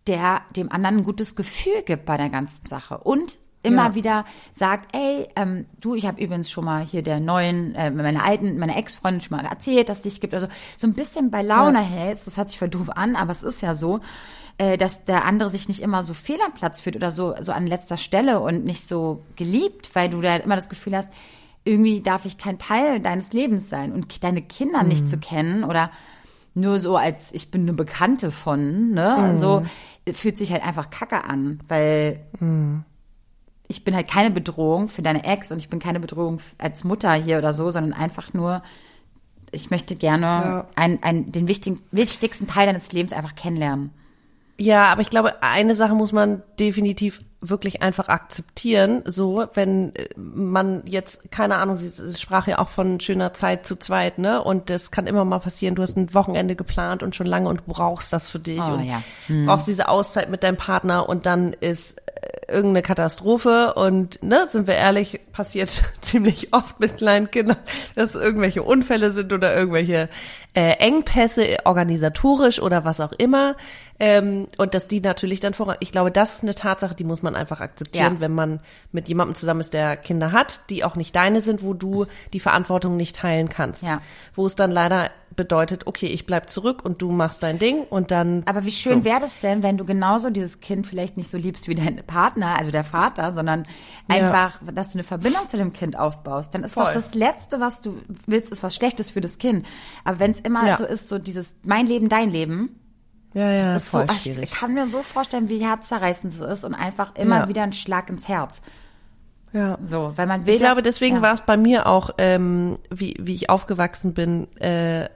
[0.07, 3.95] der dem anderen ein gutes Gefühl gibt bei der ganzen Sache und immer ja.
[3.95, 8.25] wieder sagt, ey, ähm, du, ich habe übrigens schon mal hier der neuen, äh, meiner
[8.25, 10.35] alten, meiner Ex-Freundin schon mal erzählt, dass es dich gibt.
[10.35, 11.85] Also so ein bisschen bei Laune ja.
[11.85, 14.01] hältst, das hört sich voll doof an, aber es ist ja so,
[14.59, 17.53] äh, dass der andere sich nicht immer so fehl am Platz fühlt oder so, so
[17.53, 21.09] an letzter Stelle und nicht so geliebt, weil du da immer das Gefühl hast,
[21.65, 24.89] irgendwie darf ich kein Teil deines Lebens sein und deine Kinder mhm.
[24.89, 25.91] nicht zu kennen oder
[26.55, 29.31] nur so als ich bin eine Bekannte von, ne?
[29.33, 29.37] Mhm.
[29.37, 29.63] So
[30.13, 32.85] fühlt sich halt einfach Kacke an, weil mhm
[33.69, 37.13] ich bin halt keine Bedrohung für deine Ex und ich bin keine Bedrohung als Mutter
[37.13, 38.63] hier oder so, sondern einfach nur,
[39.53, 40.69] ich möchte gerne ja.
[40.75, 43.91] ein, ein, den wichtigen, wichtigsten Teil deines Lebens einfach kennenlernen.
[44.59, 49.03] Ja, aber ich glaube, eine Sache muss man definitiv wirklich einfach akzeptieren.
[49.05, 53.77] So, wenn äh, man jetzt, keine Ahnung, sie, sprach ja auch von schöner Zeit zu
[53.77, 54.43] zweit, ne?
[54.43, 55.75] Und das kann immer mal passieren.
[55.75, 58.85] Du hast ein Wochenende geplant und schon lange und brauchst das für dich oh, und
[58.85, 59.03] ja.
[59.27, 59.47] hm.
[59.47, 61.97] brauchst diese Auszeit mit deinem Partner und dann ist
[62.49, 67.59] irgendeine Katastrophe und ne, sind wir ehrlich, passiert ziemlich oft mit kleinen Kindern,
[67.95, 70.09] dass irgendwelche Unfälle sind oder irgendwelche
[70.59, 73.55] äh, Engpässe organisatorisch oder was auch immer
[74.01, 75.77] ähm, und dass die natürlich dann voran.
[75.79, 78.21] Ich glaube, das ist eine Tatsache, die muss man einfach akzeptieren, ja.
[78.21, 81.75] wenn man mit jemandem zusammen ist, der Kinder hat, die auch nicht deine sind, wo
[81.75, 84.01] du die Verantwortung nicht teilen kannst, ja.
[84.35, 88.11] wo es dann leider bedeutet, okay, ich bleib zurück und du machst dein Ding und
[88.11, 88.43] dann.
[88.47, 89.05] Aber wie schön so.
[89.05, 92.59] wäre das denn, wenn du genauso dieses Kind vielleicht nicht so liebst wie dein Partner,
[92.59, 93.63] also der Vater, sondern
[94.09, 94.73] einfach, ja.
[94.73, 96.55] dass du eine Verbindung zu dem Kind aufbaust.
[96.55, 96.87] Dann ist Voll.
[96.87, 99.65] doch das Letzte, was du willst, ist was Schlechtes für das Kind.
[100.05, 100.77] Aber wenn es immer ja.
[100.77, 102.81] so ist, so dieses mein Leben, dein Leben.
[103.35, 104.51] Ja, ja, das ist voll so, schwierig.
[104.51, 107.49] Ich kann mir so vorstellen, wie herzzerreißend es ist und einfach immer ja.
[107.49, 108.63] wieder ein Schlag ins Herz.
[109.53, 109.79] Ja.
[109.83, 110.55] So, weil man will.
[110.55, 111.23] Ich glaube, deswegen ja.
[111.23, 115.09] war es bei mir auch, ähm, wie, wie ich aufgewachsen bin, äh,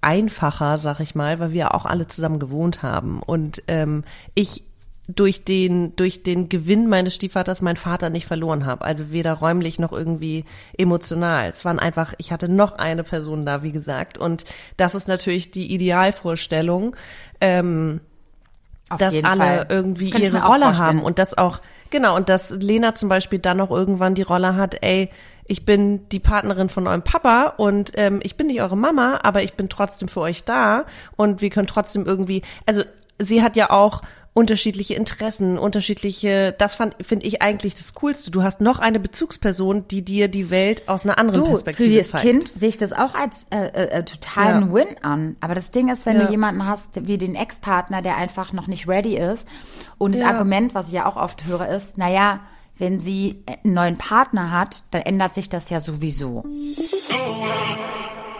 [0.00, 3.22] einfacher, sag ich mal, weil wir auch alle zusammen gewohnt haben.
[3.22, 4.64] Und ähm, ich
[5.16, 8.84] durch den, durch den Gewinn meines Stiefvaters meinen Vater nicht verloren habe.
[8.84, 10.44] Also weder räumlich noch irgendwie
[10.76, 11.50] emotional.
[11.50, 14.18] Es waren einfach, ich hatte noch eine Person da, wie gesagt.
[14.18, 14.44] Und
[14.76, 16.96] das ist natürlich die Idealvorstellung,
[17.40, 18.00] ähm,
[18.98, 19.66] dass alle Fall.
[19.68, 23.56] irgendwie das ihre Rolle haben und das auch, genau, und dass Lena zum Beispiel dann
[23.56, 25.10] noch irgendwann die Rolle hat, ey,
[25.46, 29.42] ich bin die Partnerin von eurem Papa und ähm, ich bin nicht eure Mama, aber
[29.42, 30.84] ich bin trotzdem für euch da
[31.16, 32.82] und wir können trotzdem irgendwie, also
[33.18, 38.30] sie hat ja auch unterschiedliche Interessen, unterschiedliche, das finde ich eigentlich das Coolste.
[38.30, 41.98] Du hast noch eine Bezugsperson, die dir die Welt aus einer anderen du, Perspektive für
[41.98, 42.24] das zeigt.
[42.24, 44.72] Kind sehe ich das auch als äh, äh, äh totalen ja.
[44.72, 45.36] Win an.
[45.40, 46.26] Aber das Ding ist, wenn ja.
[46.26, 49.48] du jemanden hast wie den Ex-Partner, der einfach noch nicht ready ist
[49.98, 50.28] und das ja.
[50.28, 52.40] Argument, was ich ja auch oft höre, ist, naja,
[52.78, 56.44] wenn sie einen neuen Partner hat, dann ändert sich das ja sowieso.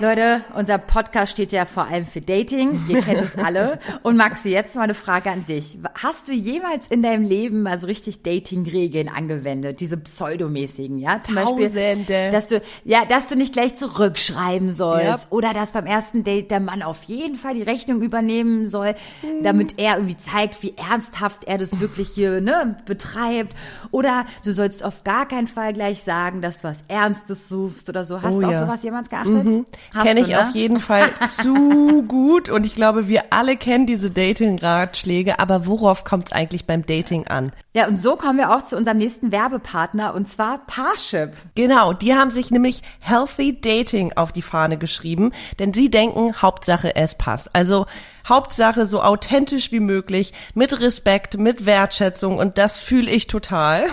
[0.00, 2.80] Leute, unser Podcast steht ja vor allem für Dating.
[2.88, 3.78] Ihr kennt es alle.
[4.02, 5.76] Und Maxi, jetzt mal eine Frage an dich.
[6.02, 9.80] Hast du jemals in deinem Leben mal so richtig Dating-Regeln angewendet?
[9.80, 11.20] Diese pseudomäßigen, ja?
[11.20, 11.96] Zum Tausende.
[11.98, 15.24] Beispiel, dass du, ja, dass du nicht gleich zurückschreiben sollst.
[15.24, 15.32] Yep.
[15.32, 19.42] Oder dass beim ersten Date der Mann auf jeden Fall die Rechnung übernehmen soll, hm.
[19.42, 23.54] damit er irgendwie zeigt, wie ernsthaft er das wirklich hier, ne, betreibt.
[23.90, 28.06] Oder du sollst auf gar keinen Fall gleich sagen, dass du was Ernstes suchst oder
[28.06, 28.22] so.
[28.22, 28.60] Hast oh, du auf ja.
[28.64, 29.44] sowas jemals geachtet?
[29.44, 29.66] Mhm.
[29.92, 30.40] Kenne ich ne?
[30.40, 36.04] auf jeden Fall zu gut und ich glaube, wir alle kennen diese Dating-Ratschläge, aber worauf
[36.04, 37.52] kommt es eigentlich beim Dating an?
[37.74, 41.32] Ja, und so kommen wir auch zu unserem nächsten Werbepartner und zwar Parship.
[41.54, 46.96] Genau, die haben sich nämlich Healthy Dating auf die Fahne geschrieben, denn sie denken, Hauptsache
[46.96, 47.54] es passt.
[47.54, 47.86] Also
[48.28, 53.84] Hauptsache so authentisch wie möglich, mit Respekt, mit Wertschätzung und das fühle ich total.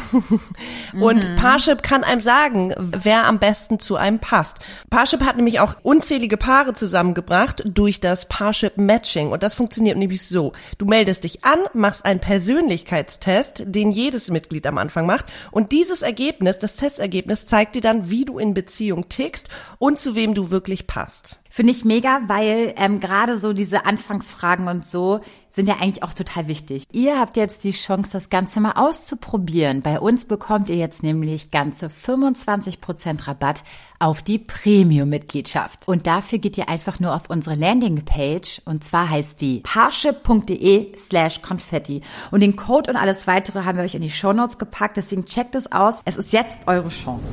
[0.94, 1.36] und mhm.
[1.36, 4.58] Parship kann einem sagen, wer am besten zu einem passt.
[4.90, 10.28] Parship hat nämlich auch unzählige Paare zusammengebracht durch das Parship Matching und das funktioniert nämlich
[10.28, 10.54] so.
[10.78, 16.02] Du meldest dich an, machst einen Persönlichkeitstest, den jedes Mitglied am Anfang macht und dieses
[16.02, 20.52] Ergebnis, das Testergebnis zeigt dir dann, wie du in Beziehung tickst und zu wem du
[20.52, 21.40] wirklich passt.
[21.58, 26.14] Finde ich mega, weil ähm, gerade so diese Anfangsfragen und so sind ja eigentlich auch
[26.14, 26.84] total wichtig.
[26.92, 29.82] Ihr habt jetzt die Chance, das Ganze mal auszuprobieren.
[29.82, 33.64] Bei uns bekommt ihr jetzt nämlich ganze 25% Rabatt
[33.98, 35.88] auf die Premium-Mitgliedschaft.
[35.88, 41.42] Und dafür geht ihr einfach nur auf unsere Landingpage und zwar heißt die parship.de slash
[41.42, 42.02] confetti.
[42.30, 45.26] Und den Code und alles weitere haben wir euch in die Show Notes gepackt, deswegen
[45.26, 46.04] checkt es aus.
[46.06, 47.26] Es ist jetzt eure Chance.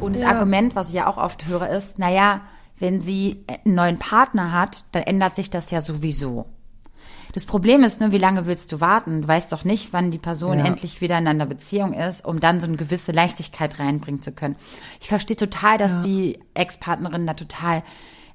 [0.00, 0.30] Und das ja.
[0.30, 2.40] Argument, was ich ja auch oft höre, ist, naja,
[2.78, 6.46] wenn sie einen neuen Partner hat, dann ändert sich das ja sowieso.
[7.32, 9.22] Das Problem ist nur, wie lange willst du warten?
[9.22, 10.66] Du weißt doch nicht, wann die Person ja.
[10.66, 14.54] endlich wieder in einer Beziehung ist, um dann so eine gewisse Leichtigkeit reinbringen zu können.
[15.00, 16.00] Ich verstehe total, dass ja.
[16.02, 17.82] die Ex-Partnerin da total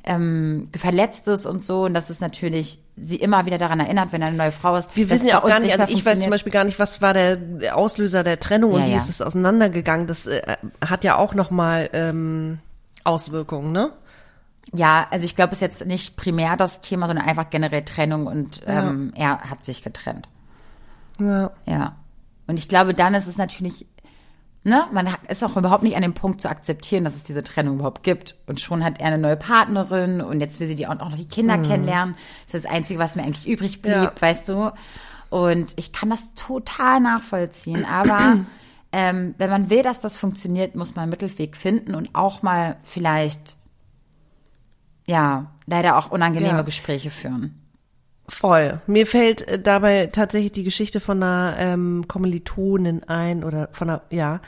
[0.04, 4.21] ähm, verletzt ist und so und dass es natürlich sie immer wieder daran erinnert, wenn
[4.21, 4.95] eine neue Frau ist.
[4.95, 7.13] Wir wissen ja auch gar nicht, also ich weiß zum Beispiel gar nicht, was war
[7.13, 7.38] der
[7.75, 10.08] Auslöser der Trennung und ja, wie ist es auseinandergegangen.
[10.08, 10.41] Das äh,
[10.86, 12.60] hat ja auch nochmal ähm,
[13.06, 13.93] Auswirkungen, ne?
[14.74, 18.28] Ja, also ich glaube, es ist jetzt nicht primär das Thema, sondern einfach generell Trennung
[18.28, 18.89] und ja.
[18.89, 20.28] ähm, er hat sich getrennt.
[21.19, 21.52] Ja.
[21.65, 21.95] Ja.
[22.48, 23.86] Und ich glaube, dann ist es natürlich,
[24.63, 27.76] ne, man ist auch überhaupt nicht an dem Punkt zu akzeptieren, dass es diese Trennung
[27.76, 28.36] überhaupt gibt.
[28.48, 31.28] Und schon hat er eine neue Partnerin und jetzt will sie die auch noch die
[31.28, 31.63] Kinder mhm.
[31.63, 32.15] kennenlernen.
[32.45, 34.13] Das ist das Einzige, was mir eigentlich übrig blieb, ja.
[34.19, 34.72] weißt du.
[35.30, 38.38] Und ich kann das total nachvollziehen, aber
[38.91, 42.78] ähm, wenn man will, dass das funktioniert, muss man einen Mittelweg finden und auch mal
[42.84, 43.58] vielleicht
[45.10, 46.62] ja, leider auch unangenehme ja.
[46.62, 47.56] Gespräche führen.
[48.28, 48.80] Voll.
[48.86, 54.02] Mir fällt äh, dabei tatsächlich die Geschichte von einer ähm, Kommilitonin ein oder von einer,
[54.12, 54.39] ja,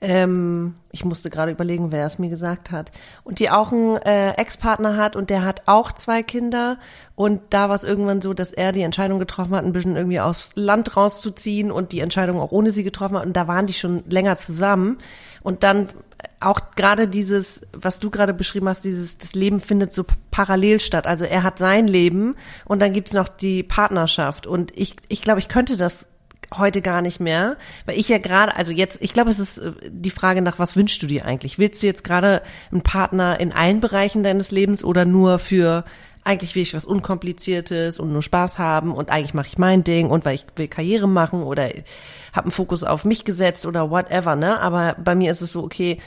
[0.00, 2.90] ähm, ich musste gerade überlegen, wer es mir gesagt hat.
[3.22, 6.78] Und die auch einen äh, Ex-Partner hat und der hat auch zwei Kinder.
[7.14, 10.20] Und da war es irgendwann so, dass er die Entscheidung getroffen hat, ein bisschen irgendwie
[10.20, 13.26] aus Land rauszuziehen und die Entscheidung auch ohne sie getroffen hat.
[13.26, 14.98] Und da waren die schon länger zusammen.
[15.42, 15.88] Und dann
[16.40, 21.06] auch gerade dieses, was du gerade beschrieben hast, dieses, das Leben findet so parallel statt.
[21.06, 24.46] Also er hat sein Leben und dann gibt's noch die Partnerschaft.
[24.46, 26.08] Und ich, ich glaube, ich könnte das
[26.56, 29.72] heute gar nicht mehr, weil ich ja gerade, also jetzt, ich glaube, es ist äh,
[29.88, 31.58] die Frage nach, was wünschst du dir eigentlich?
[31.58, 35.84] Willst du jetzt gerade einen Partner in allen Bereichen deines Lebens oder nur für
[36.22, 40.10] eigentlich will ich was Unkompliziertes und nur Spaß haben und eigentlich mache ich mein Ding
[40.10, 41.64] und weil ich will Karriere machen oder
[42.32, 44.60] habe einen Fokus auf mich gesetzt oder whatever, ne?
[44.60, 45.98] Aber bei mir ist es so, okay,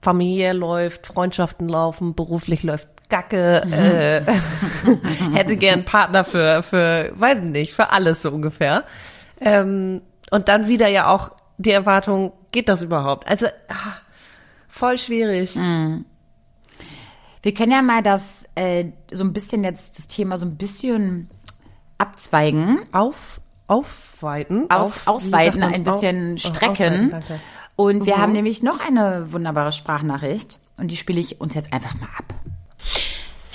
[0.00, 4.22] Familie läuft, Freundschaften laufen, beruflich läuft Gacke, äh,
[5.34, 8.84] hätte gern Partner für, für, weiß nicht, für alles so ungefähr.
[9.40, 13.28] Ähm, und dann wieder ja auch die Erwartung, geht das überhaupt?
[13.28, 13.96] Also, ah,
[14.68, 15.56] voll schwierig.
[15.56, 16.04] Mhm.
[17.42, 21.30] Wir können ja mal das, äh, so ein bisschen jetzt, das Thema so ein bisschen
[21.96, 22.80] abzweigen.
[22.92, 24.70] Auf, aufweiten.
[24.70, 27.14] Aus, auf, ausweiten, ein bisschen auf, strecken.
[27.14, 27.40] Ausweiten,
[27.76, 28.20] und wir mhm.
[28.20, 32.34] haben nämlich noch eine wunderbare Sprachnachricht und die spiele ich uns jetzt einfach mal ab.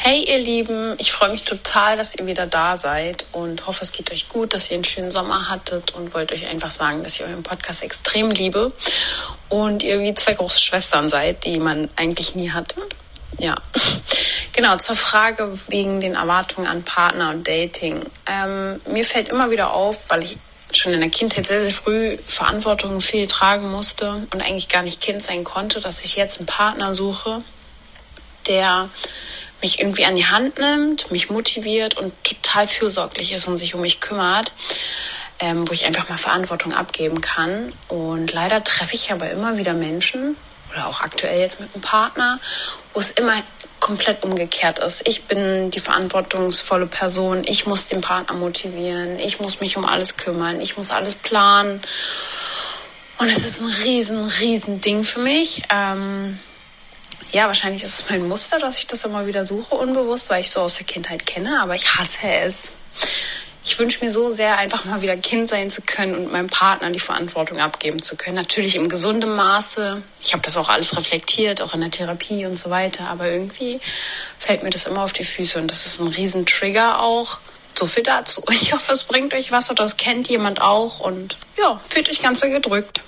[0.06, 3.94] Hey ihr Lieben, ich freue mich total, dass ihr wieder da seid und hoffe, es
[3.94, 7.16] geht euch gut, dass ihr einen schönen Sommer hattet und wollte euch einfach sagen, dass
[7.16, 8.74] ich euren Podcast extrem liebe
[9.48, 12.76] und ihr wie zwei große Schwestern seid, die man eigentlich nie hatte.
[13.40, 13.56] Ja,
[14.52, 18.06] genau, zur Frage wegen den Erwartungen an Partner und Dating.
[18.26, 20.38] Ähm, mir fällt immer wieder auf, weil ich
[20.74, 25.02] schon in der Kindheit sehr, sehr früh Verantwortung viel tragen musste und eigentlich gar nicht
[25.02, 27.42] Kind sein konnte, dass ich jetzt einen Partner suche,
[28.48, 28.90] der
[29.62, 33.82] mich irgendwie an die Hand nimmt, mich motiviert und total fürsorglich ist und sich um
[33.82, 34.52] mich kümmert,
[35.40, 37.74] ähm, wo ich einfach mal Verantwortung abgeben kann.
[37.88, 40.36] Und leider treffe ich aber immer wieder Menschen
[40.72, 42.40] oder auch aktuell jetzt mit einem Partner,
[42.94, 43.42] wo es immer
[43.80, 45.08] komplett umgekehrt ist.
[45.08, 47.44] Ich bin die verantwortungsvolle Person.
[47.46, 49.20] Ich muss den Partner motivieren.
[49.20, 50.62] Ich muss mich um alles kümmern.
[50.62, 51.82] Ich muss alles planen.
[53.18, 55.64] Und es ist ein riesen, riesen Ding für mich.
[55.70, 56.40] Ähm,
[57.34, 60.52] ja, wahrscheinlich ist es mein Muster, dass ich das immer wieder suche, unbewusst, weil ich
[60.52, 62.70] so aus der Kindheit kenne, aber ich hasse es.
[63.66, 66.92] Ich wünsche mir so sehr, einfach mal wieder Kind sein zu können und meinem Partner
[66.92, 68.36] die Verantwortung abgeben zu können.
[68.36, 70.04] Natürlich im gesunden Maße.
[70.22, 73.08] Ich habe das auch alles reflektiert, auch in der Therapie und so weiter.
[73.08, 73.80] Aber irgendwie
[74.38, 77.38] fällt mir das immer auf die Füße und das ist ein Riesentrigger auch.
[77.74, 78.44] So viel dazu.
[78.52, 82.22] Ich hoffe, es bringt euch was oder das kennt jemand auch und ja, fühlt euch
[82.22, 83.02] ganz so gedrückt.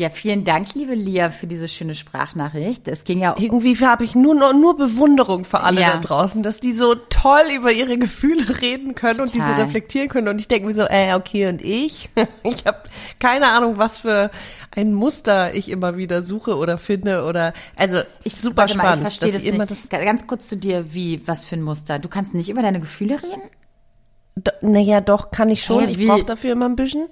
[0.00, 2.88] Ja, vielen Dank, liebe Lia, für diese schöne Sprachnachricht.
[2.88, 5.92] Es ging ja irgendwie habe ich nur nur Bewunderung für alle ja.
[5.92, 9.26] da draußen, dass die so toll über ihre Gefühle reden können Total.
[9.26, 10.28] und die so reflektieren können.
[10.28, 12.08] Und ich denke mir so, ey, okay, und ich,
[12.44, 12.78] ich habe
[13.18, 14.30] keine Ahnung, was für
[14.74, 18.82] ein Muster ich immer wieder suche oder finde oder also ich super spannend.
[18.82, 19.70] Mal, ich verstehe das nicht.
[19.70, 21.98] Das Ganz kurz zu dir, wie was für ein Muster?
[21.98, 23.50] Du kannst nicht über deine Gefühle reden?
[24.62, 25.84] naja, doch, kann ich schon.
[25.84, 27.08] Hey, ich brauche dafür immer ein bisschen.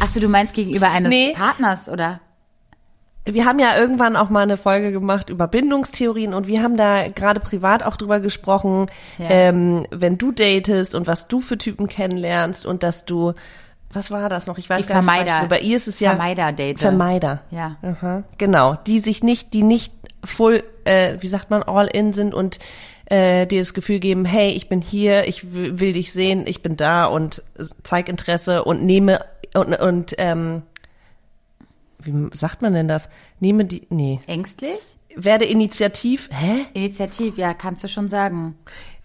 [0.00, 1.32] Achso, du meinst gegenüber eines nee.
[1.34, 2.20] Partners, oder?
[3.26, 7.08] Wir haben ja irgendwann auch mal eine Folge gemacht über Bindungstheorien und wir haben da
[7.08, 9.30] gerade privat auch drüber gesprochen, ja.
[9.30, 13.32] ähm, wenn du datest und was du für Typen kennenlernst und dass du
[13.94, 14.58] was war das noch?
[14.58, 15.40] Ich weiß die gar Vermeider.
[15.40, 15.50] nicht.
[15.50, 16.80] Bei ihr ist es ja Vermeider-Date.
[16.80, 17.42] Vermeider.
[17.50, 17.76] Ja.
[17.82, 18.74] Aha, genau.
[18.86, 19.92] Die sich nicht, die nicht
[20.24, 22.58] full, äh, wie sagt man, all in sind und
[23.06, 26.76] äh, dir das Gefühl geben, hey, ich bin hier, ich will dich sehen, ich bin
[26.76, 27.42] da und
[27.82, 29.20] zeig Interesse und nehme
[29.54, 30.62] und, und ähm,
[31.98, 33.08] wie sagt man denn das?
[33.40, 34.20] Nehme die, nee.
[34.26, 34.96] Ängstlich?
[35.16, 36.66] Werde Initiativ, hä?
[36.74, 38.56] Initiativ, ja, kannst du schon sagen.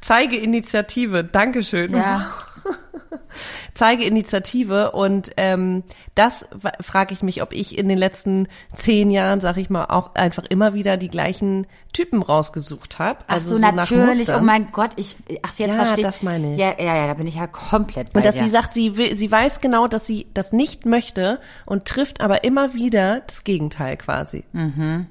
[0.01, 1.91] Zeige Initiative, Dankeschön.
[1.91, 2.31] Ja.
[3.73, 5.83] zeige Initiative und ähm,
[6.15, 6.45] das
[6.81, 10.43] frage ich mich, ob ich in den letzten zehn Jahren, sag ich mal, auch einfach
[10.49, 13.19] immer wieder die gleichen Typen rausgesucht habe.
[13.27, 14.29] Also ach so, so natürlich.
[14.29, 16.59] Oh mein Gott, ich ach jetzt ja, verstehe das meine ich.
[16.59, 18.43] Ja, ja, ja, da bin ich ja komplett bei Und dass dir.
[18.43, 22.43] sie sagt, sie will, sie weiß genau, dass sie das nicht möchte und trifft aber
[22.43, 24.45] immer wieder das Gegenteil quasi.
[24.51, 25.07] Mhm.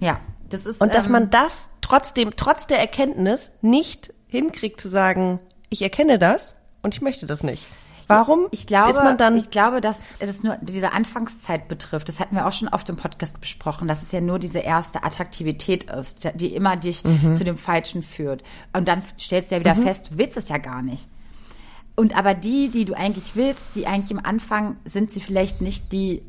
[0.00, 4.88] Ja, das ist und dass ähm, man das trotzdem trotz der Erkenntnis nicht hinkriegt zu
[4.88, 5.40] sagen,
[5.70, 7.66] ich erkenne das und ich möchte das nicht.
[8.08, 9.36] Warum ich glaube, ist man dann?
[9.36, 12.08] Ich glaube, dass es nur diese Anfangszeit betrifft.
[12.08, 15.04] Das hatten wir auch schon oft im Podcast besprochen, dass es ja nur diese erste
[15.04, 17.36] Attraktivität ist, die immer dich mhm.
[17.36, 18.42] zu dem Falschen führt.
[18.72, 19.84] Und dann stellst du ja wieder mhm.
[19.84, 21.06] fest, du willst es ja gar nicht.
[21.94, 25.92] Und aber die, die du eigentlich willst, die eigentlich im Anfang sind sie vielleicht nicht
[25.92, 26.24] die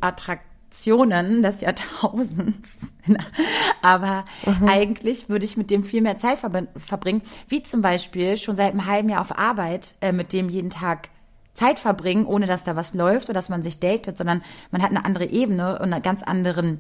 [0.72, 2.94] Attraktionen des Jahrtausends.
[3.82, 4.70] aber mhm.
[4.70, 8.86] eigentlich würde ich mit dem viel mehr Zeit verbringen, wie zum Beispiel schon seit einem
[8.86, 11.10] halben Jahr auf Arbeit, äh, mit dem jeden Tag
[11.54, 14.42] Zeit verbringen, ohne dass da was läuft oder dass man sich datet, sondern
[14.72, 16.80] man hat eine andere Ebene und einen ganz anderen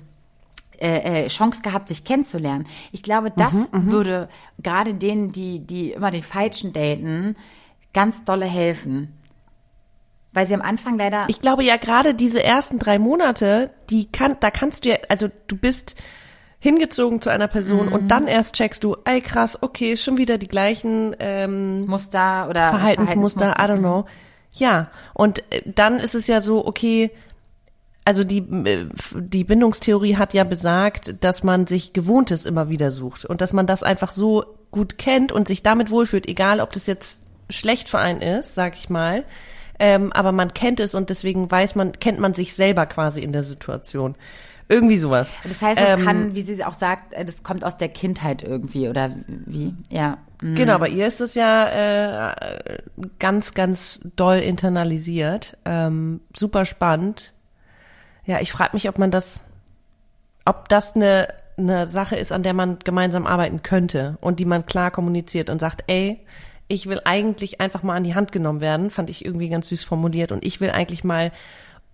[0.80, 2.68] äh, äh, Chance gehabt, sich kennenzulernen.
[2.94, 4.30] Ich glaube, das mhm, mhm, würde
[4.64, 7.36] gerade denen, die, die immer den Falschen daten,
[7.94, 9.20] ganz dolle helfen.
[10.34, 11.25] Weil sie am Anfang leider.
[11.27, 15.29] Ich glaube ja gerade diese ersten drei Monate, die kann, da kannst du ja, also
[15.47, 15.95] du bist
[16.59, 17.93] hingezogen zu einer Person mhm.
[17.93, 22.69] und dann erst checkst du, ey krass, okay, schon wieder die gleichen ähm, Muster oder
[22.69, 23.73] Verhaltensmuster, Verhaltensmuster.
[23.73, 24.05] I don't know.
[24.53, 27.11] Ja, und äh, dann ist es ja so, okay,
[28.05, 33.25] also die, äh, die Bindungstheorie hat ja besagt, dass man sich Gewohntes immer wieder sucht
[33.25, 36.86] und dass man das einfach so gut kennt und sich damit wohlfühlt, egal ob das
[36.86, 39.25] jetzt schlecht für einen ist, sag ich mal,
[39.82, 43.34] ähm, aber man kennt es und deswegen weiß man, kennt man sich selber quasi in
[43.34, 44.15] der Situation.
[44.69, 45.34] Irgendwie sowas.
[45.43, 48.43] Das heißt, es ähm, kann, wie sie auch sagt, äh, das kommt aus der Kindheit
[48.43, 49.73] irgendwie oder wie?
[49.89, 50.19] Ja.
[50.41, 50.53] Mhm.
[50.53, 52.77] Genau, bei ihr ist es ja äh,
[53.17, 55.57] ganz, ganz doll internalisiert.
[55.65, 57.34] Ähm, super spannend.
[58.23, 59.45] Ja, ich frage mich, ob man das,
[60.45, 61.27] ob das eine,
[61.57, 65.57] eine Sache ist, an der man gemeinsam arbeiten könnte und die man klar kommuniziert und
[65.57, 66.23] sagt, ey,
[66.72, 69.84] ich will eigentlich einfach mal an die Hand genommen werden, fand ich irgendwie ganz süß
[69.84, 71.32] formuliert und ich will eigentlich mal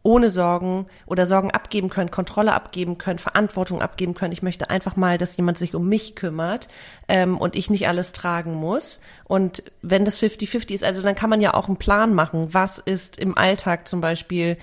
[0.03, 4.31] ohne Sorgen oder Sorgen abgeben können, Kontrolle abgeben können, Verantwortung abgeben können.
[4.31, 6.69] Ich möchte einfach mal, dass jemand sich um mich kümmert
[7.09, 9.01] ähm, und ich nicht alles tragen muss.
[9.25, 12.53] Und wenn das 50-50 ist, also dann kann man ja auch einen Plan machen.
[12.53, 14.57] Was ist im Alltag zum Beispiel,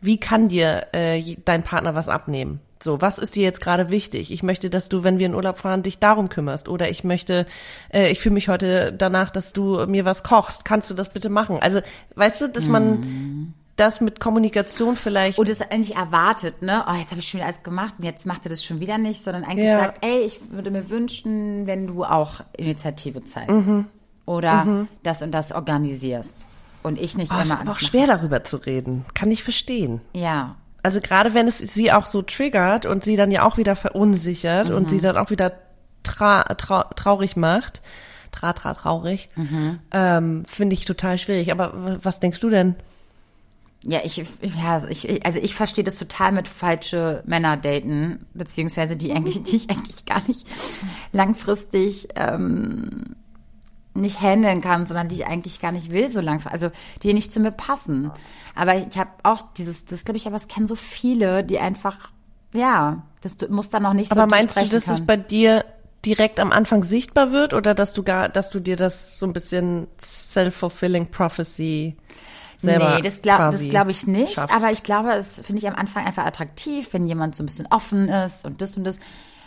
[0.00, 2.60] wie kann dir äh, dein Partner was abnehmen?
[2.84, 4.30] So, was ist dir jetzt gerade wichtig?
[4.30, 6.68] Ich möchte, dass du, wenn wir in Urlaub fahren, dich darum kümmerst.
[6.68, 7.46] Oder ich möchte,
[7.92, 10.66] äh, ich fühle mich heute danach, dass du mir was kochst.
[10.66, 11.58] Kannst du das bitte machen?
[11.60, 11.80] Also,
[12.14, 15.36] weißt du, dass man mhm das mit Kommunikation vielleicht.
[15.36, 16.84] Und es eigentlich erwartet, ne?
[16.88, 18.98] Oh, jetzt habe ich schon wieder alles gemacht und jetzt macht er das schon wieder
[18.98, 19.80] nicht, sondern eigentlich ja.
[19.80, 23.66] sagt, ey, ich würde mir wünschen, wenn du auch Initiative zeigst.
[23.66, 23.86] Mhm.
[24.26, 24.88] Oder mhm.
[25.02, 26.34] das und das organisierst.
[26.84, 27.42] Und ich nicht oh, immer.
[27.42, 29.04] Es ist aber auch schwer darüber zu reden.
[29.14, 30.00] Kann ich verstehen.
[30.12, 30.54] Ja.
[30.84, 34.68] Also gerade wenn es sie auch so triggert und sie dann ja auch wieder verunsichert
[34.68, 34.76] mhm.
[34.76, 35.54] und sie dann auch wieder
[36.02, 37.80] tra tra traurig macht,
[38.32, 39.78] tra tra traurig, mhm.
[39.92, 41.50] ähm, finde ich total schwierig.
[41.52, 42.74] Aber was denkst du denn?
[43.82, 49.12] Ja, ich, ja, ich, also ich verstehe das total mit falsche Männer daten, beziehungsweise die
[49.14, 50.46] eigentlich, die ich eigentlich gar nicht
[51.12, 53.16] langfristig ähm,
[53.94, 56.70] nicht handeln kann, sondern die ich eigentlich gar nicht will so lang, also
[57.02, 58.10] die nicht zu mir passen.
[58.54, 62.10] Aber ich habe auch dieses, das glaube ich, aber es kennen so viele, die einfach,
[62.52, 64.20] ja, das muss dann noch nicht so.
[64.20, 64.94] Aber meinst du, dass kann.
[64.94, 65.64] es bei dir
[66.04, 69.32] direkt am Anfang sichtbar wird oder dass du gar, dass du dir das so ein
[69.32, 71.96] bisschen self-fulfilling prophecy
[72.60, 74.54] selber Nee, das glaube glaub ich nicht, schaffst.
[74.54, 77.66] aber ich glaube, es finde ich am Anfang einfach attraktiv, wenn jemand so ein bisschen
[77.70, 78.98] offen ist und das und das.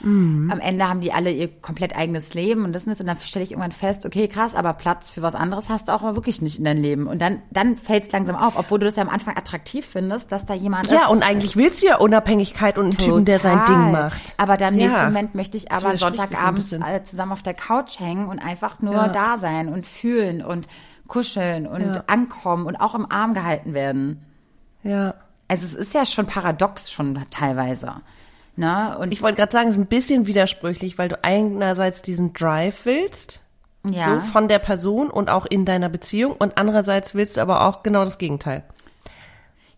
[0.01, 0.51] Mhm.
[0.51, 3.01] Am Ende haben die alle ihr komplett eigenes Leben und das und das.
[3.01, 5.93] Und dann stelle ich irgendwann fest, okay, krass, aber Platz für was anderes hast du
[5.93, 7.07] auch mal wirklich nicht in deinem Leben.
[7.07, 10.31] Und dann, dann fällt es langsam auf, obwohl du das ja am Anfang attraktiv findest,
[10.31, 11.09] dass da jemand ja, ist.
[11.09, 14.35] Und eigentlich willst du ja Unabhängigkeit und einen Typen, der sein Ding macht.
[14.37, 14.87] Aber dann im ja.
[14.87, 18.93] nächsten Moment möchte ich aber Sonntagabends alle zusammen auf der Couch hängen und einfach nur
[18.93, 19.07] ja.
[19.07, 20.67] da sein und fühlen und
[21.07, 22.03] kuscheln und ja.
[22.07, 24.25] ankommen und auch im Arm gehalten werden.
[24.83, 25.15] Ja.
[25.47, 27.95] Also es ist ja schon paradox schon teilweise.
[28.57, 28.97] Ne?
[28.97, 32.85] Und ich wollte gerade sagen, es ist ein bisschen widersprüchlich, weil du einerseits diesen Drive
[32.85, 33.41] willst,
[33.87, 34.19] ja.
[34.19, 37.83] so von der Person und auch in deiner Beziehung und andererseits willst du aber auch
[37.83, 38.63] genau das Gegenteil.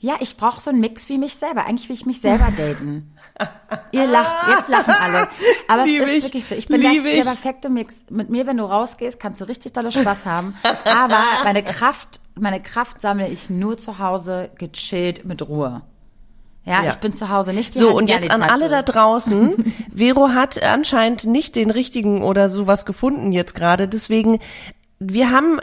[0.02, 1.66] Ja, ich brauche so einen Mix wie mich selber.
[1.66, 3.14] Eigentlich will ich mich selber daten.
[3.92, 5.28] Ihr lacht, jetzt lachen alle.
[5.68, 6.24] Aber Lieb es ist ich.
[6.24, 6.56] wirklich so.
[6.56, 8.06] Ich bin das, der perfekte Mix.
[8.10, 10.56] Mit mir, wenn du rausgehst, kannst du richtig tolle Spaß haben.
[10.86, 15.82] Aber meine Kraft, meine Kraft sammle ich nur zu Hause, gechillt, mit Ruhe.
[16.66, 19.74] Ja, ja, ich bin zu Hause nicht die So, und jetzt an alle da draußen.
[19.96, 23.88] Vero hat anscheinend nicht den richtigen oder sowas gefunden jetzt gerade.
[23.88, 24.40] Deswegen,
[25.00, 25.60] wir haben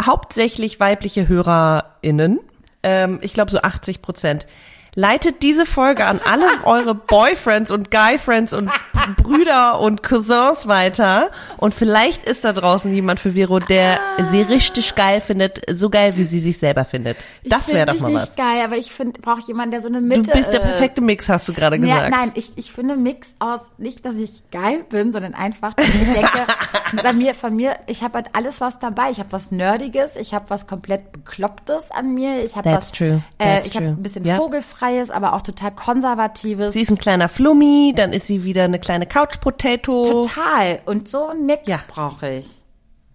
[0.00, 2.40] hauptsächlich weibliche HörerInnen.
[2.82, 4.46] Ähm, ich glaube so 80 Prozent.
[4.94, 8.70] Leitet diese Folge an alle eure Boyfriends und Guyfriends und
[9.16, 11.30] Brüder und Cousins weiter.
[11.56, 13.98] Und vielleicht ist da draußen jemand für Vero, der
[14.30, 17.18] sie richtig geil findet, so geil, wie sie sich selber findet.
[17.44, 18.22] Das wäre doch mal was.
[18.24, 20.60] Ich nicht geil, aber ich finde, brauche jemanden, der so eine Mitte Du bist der
[20.60, 22.02] perfekte Mix, hast du gerade gesagt.
[22.02, 25.86] Ja, nein, ich, ich finde Mix aus, nicht, dass ich geil bin, sondern einfach, dass
[25.86, 26.46] ich denke,
[27.02, 29.10] bei mir, von mir, ich habe halt alles was dabei.
[29.10, 33.22] Ich habe was Nerdiges, ich habe was komplett Beklopptes an mir, ich habe was, true.
[33.38, 34.36] Äh, ich habe ein bisschen yep.
[34.36, 36.72] Vogelfrei Freies, aber auch total Konservatives.
[36.72, 40.24] Sie ist ein kleiner Flummi, dann ist sie wieder eine kleine Couch Potato.
[40.24, 40.80] Total.
[40.86, 41.80] Und so ein Mix ja.
[41.86, 42.46] brauche ich.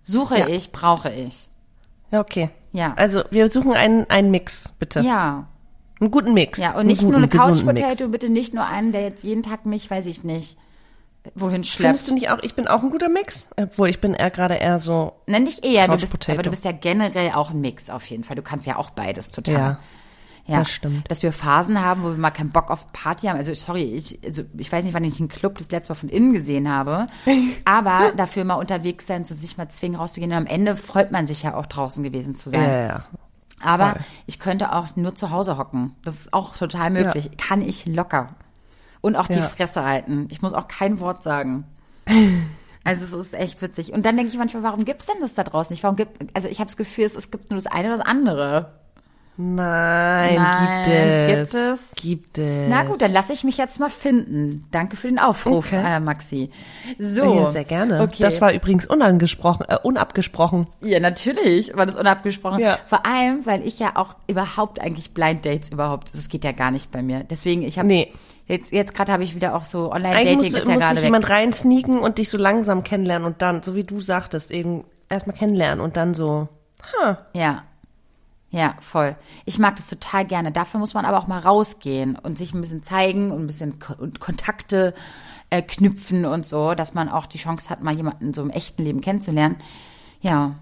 [0.03, 0.47] Suche ja.
[0.47, 1.49] ich, brauche ich.
[2.11, 2.49] Ja, okay.
[2.71, 2.93] Ja.
[2.97, 4.99] Also wir suchen einen, einen Mix, bitte.
[4.99, 5.47] Ja.
[5.99, 6.59] Einen guten Mix.
[6.59, 9.41] Ja, und nicht guten, nur eine Couch Potato, bitte nicht nur einen, der jetzt jeden
[9.41, 10.57] Tag mich, weiß ich nicht,
[11.33, 11.97] wohin schleppt.
[11.97, 13.47] Findest du nicht auch, ich bin auch ein guter Mix?
[13.59, 15.13] Obwohl, ich bin eher gerade eher so.
[15.25, 18.23] Nenn dich eher, du bist, aber du bist ja generell auch ein Mix auf jeden
[18.23, 18.35] Fall.
[18.35, 19.55] Du kannst ja auch beides total.
[19.55, 19.79] Ja.
[20.47, 21.09] Ja, das stimmt.
[21.09, 23.37] Dass wir Phasen haben, wo wir mal keinen Bock auf Party haben.
[23.37, 26.09] Also sorry, ich, also ich weiß nicht, wann ich einen Club das letzte Mal von
[26.09, 27.07] innen gesehen habe,
[27.65, 30.31] aber dafür mal unterwegs sein, so sich mal zwingen rauszugehen.
[30.31, 32.61] Und am Ende freut man sich ja auch draußen gewesen zu sein.
[32.61, 33.03] Ja, ja.
[33.61, 34.01] Aber Voll.
[34.27, 35.95] ich könnte auch nur zu Hause hocken.
[36.03, 37.25] Das ist auch total möglich.
[37.25, 37.31] Ja.
[37.37, 38.27] Kann ich locker.
[39.01, 39.49] Und auch die ja.
[39.49, 40.27] Fresse halten.
[40.29, 41.65] Ich muss auch kein Wort sagen.
[42.87, 43.93] Also es ist echt witzig.
[43.93, 45.81] Und dann denke ich manchmal, warum gibt's denn das da draußen nicht?
[45.81, 48.05] Warum gibt, also ich habe das Gefühl, es, es gibt nur das eine oder das
[48.05, 48.84] andere.
[49.37, 51.27] Nein, Nein, gibt es.
[51.27, 51.95] Gibt es?
[51.95, 52.69] Gibt es.
[52.69, 54.65] Na gut, dann lasse ich mich jetzt mal finden.
[54.71, 55.83] Danke für den Aufruf, okay.
[55.85, 56.49] äh, Maxi.
[56.99, 57.23] So.
[57.23, 58.01] Ja, sehr gerne.
[58.01, 58.23] Okay.
[58.23, 60.67] Das war übrigens unangesprochen, äh, unabgesprochen.
[60.81, 62.59] Ja, natürlich war das unabgesprochen.
[62.59, 62.77] Ja.
[62.85, 66.71] Vor allem, weil ich ja auch überhaupt eigentlich Blind Dates überhaupt, das geht ja gar
[66.71, 67.25] nicht bei mir.
[67.29, 68.11] Deswegen, ich habe nee.
[68.47, 71.03] Jetzt, jetzt gerade habe ich wieder auch so Online-Dating ist ja gerade weg.
[71.03, 75.35] jemand reinsneaken und dich so langsam kennenlernen und dann, so wie du sagtest, eben erstmal
[75.35, 76.47] kennenlernen und dann so,
[77.01, 77.25] ha.
[77.33, 77.63] Ja,
[78.55, 79.17] ja, voll.
[79.43, 80.49] Ich mag das total gerne.
[80.49, 83.79] Dafür muss man aber auch mal rausgehen und sich ein bisschen zeigen und ein bisschen
[83.79, 84.93] Kontakte
[85.49, 88.81] äh, knüpfen und so, dass man auch die Chance hat, mal jemanden so im echten
[88.81, 89.57] Leben kennenzulernen.
[90.21, 90.55] Ja.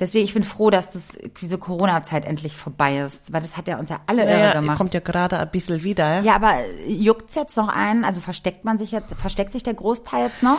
[0.00, 3.78] Deswegen, ich bin froh, dass das, diese Corona-Zeit endlich vorbei ist, weil das hat ja
[3.78, 4.78] uns ja alle naja, irre gemacht.
[4.78, 6.16] kommt ja gerade ein bisschen wieder.
[6.16, 6.56] Ja, ja aber
[6.88, 8.04] juckt's jetzt noch ein?
[8.04, 10.58] Also versteckt man sich jetzt, versteckt sich der Großteil jetzt noch?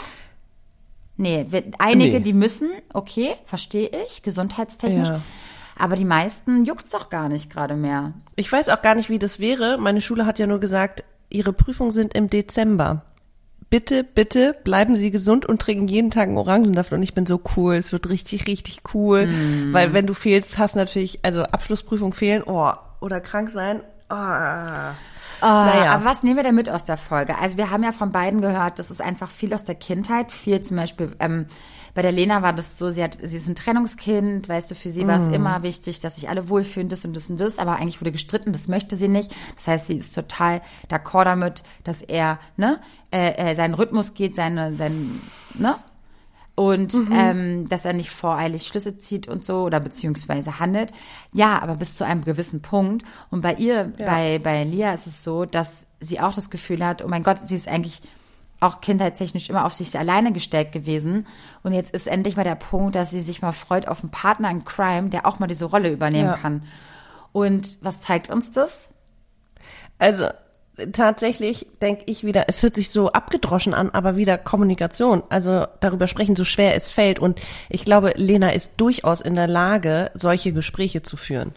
[1.18, 1.45] Nee,
[1.78, 2.20] einige, nee.
[2.22, 5.09] die müssen, okay, verstehe ich, gesundheitstechnisch.
[5.09, 5.22] Ja.
[5.78, 8.14] Aber die meisten juckt's doch gar nicht gerade mehr.
[8.36, 9.78] Ich weiß auch gar nicht, wie das wäre.
[9.78, 13.04] Meine Schule hat ja nur gesagt, ihre Prüfungen sind im Dezember.
[13.70, 16.94] Bitte, bitte bleiben Sie gesund und trinken jeden Tag einen Orangensaft.
[16.94, 17.76] Und ich bin so cool.
[17.76, 19.26] Es wird richtig, richtig cool.
[19.26, 19.74] Mm.
[19.74, 23.82] Weil wenn du fehlst, hast natürlich, also Abschlussprüfung fehlen, oh, oder krank sein.
[24.12, 24.16] Oh.
[24.16, 25.94] Oh, naja.
[25.94, 27.38] Aber was nehmen wir denn mit aus der Folge?
[27.40, 30.62] Also wir haben ja von beiden gehört, das ist einfach viel aus der Kindheit, viel
[30.62, 31.48] zum Beispiel ähm,
[31.94, 34.89] bei der Lena war das so, sie hat, sie ist ein Trennungskind, weißt du, für
[34.89, 35.34] sie war es mm.
[35.34, 38.52] immer wichtig, dass sich alle wohlfühlen, das und das und das, aber eigentlich wurde gestritten,
[38.52, 39.34] das möchte sie nicht.
[39.56, 42.80] Das heißt, sie ist total d'accord damit, dass er, ne,
[43.12, 45.22] äh, äh, seinen Rhythmus geht, seine, sein,
[45.54, 45.76] ne?
[46.56, 47.12] Und mhm.
[47.12, 50.91] ähm, dass er nicht voreilig Schlüsse zieht und so oder beziehungsweise handelt.
[51.32, 53.04] Ja, aber bis zu einem gewissen Punkt.
[53.32, 54.06] Und bei ihr, ja.
[54.06, 57.39] bei, bei Lia ist es so, dass sie auch das Gefühl hat, oh mein Gott,
[57.48, 58.02] sie ist eigentlich
[58.64, 61.28] auch kindheitstechnisch immer auf sich alleine gestellt gewesen.
[61.64, 64.49] Und jetzt ist endlich mal der Punkt, dass sie sich mal freut auf einen Partner
[64.49, 66.38] in Crime, der auch mal diese Rolle übernehmen ja.
[66.38, 66.64] kann.
[67.32, 68.93] Und was zeigt uns das?
[69.99, 70.28] Also
[70.91, 75.24] tatsächlich denke ich wieder, es hört sich so abgedroschen an, aber wieder Kommunikation.
[75.30, 77.20] Also darüber sprechen, so schwer es fällt.
[77.20, 77.39] Und
[77.70, 81.53] ich glaube, Lena ist durchaus in der Lage, solche Gespräche zu führen.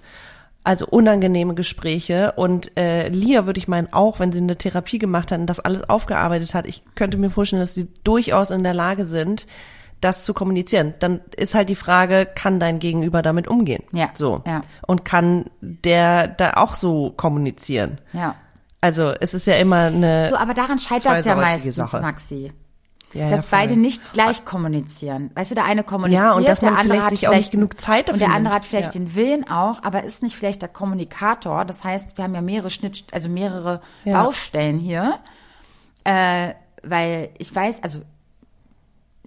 [0.67, 2.33] Also unangenehme Gespräche.
[2.33, 5.61] Und äh, Lia würde ich meinen, auch wenn sie eine Therapie gemacht hat und das
[5.61, 9.47] alles aufgearbeitet hat, ich könnte mir vorstellen, dass sie durchaus in der Lage sind,
[10.01, 10.95] das zu kommunizieren.
[10.99, 13.85] Dann ist halt die Frage, kann dein Gegenüber damit umgehen?
[13.93, 14.11] Ja.
[14.15, 14.43] So.
[14.45, 14.63] Ja.
[14.85, 18.01] Und kann der da auch so kommunizieren?
[18.13, 18.35] Ja.
[18.81, 20.31] Also es ist ja immer eine.
[20.31, 22.01] So, aber daran scheitert es ja meistens, Sache.
[22.01, 22.51] Maxi.
[23.13, 25.31] Ja, dass ja, beide nicht gleich kommunizieren.
[25.35, 27.81] Weißt du, der eine kommuniziert, ja, und dass der andere hat vielleicht auch nicht genug
[27.81, 28.15] Zeit dafür.
[28.15, 29.01] Und der andere hat vielleicht ja.
[29.01, 31.65] den Willen auch, aber ist nicht vielleicht der Kommunikator.
[31.65, 35.19] Das heißt, wir haben ja mehrere Schnitt, also mehrere Baustellen hier.
[36.05, 38.03] Äh, weil ich weiß, also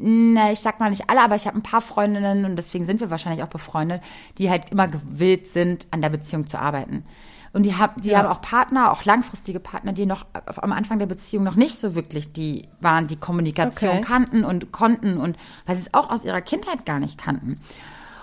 [0.01, 3.01] na, ich sag mal nicht alle, aber ich habe ein paar Freundinnen und deswegen sind
[3.01, 4.01] wir wahrscheinlich auch befreundet,
[4.37, 7.05] die halt immer gewillt sind, an der Beziehung zu arbeiten.
[7.53, 8.19] Und die, hab, die ja.
[8.19, 11.95] haben auch Partner, auch langfristige Partner, die noch am Anfang der Beziehung noch nicht so
[11.95, 14.01] wirklich die waren, die Kommunikation okay.
[14.01, 17.59] kannten und konnten und weil sie es auch aus ihrer Kindheit gar nicht kannten.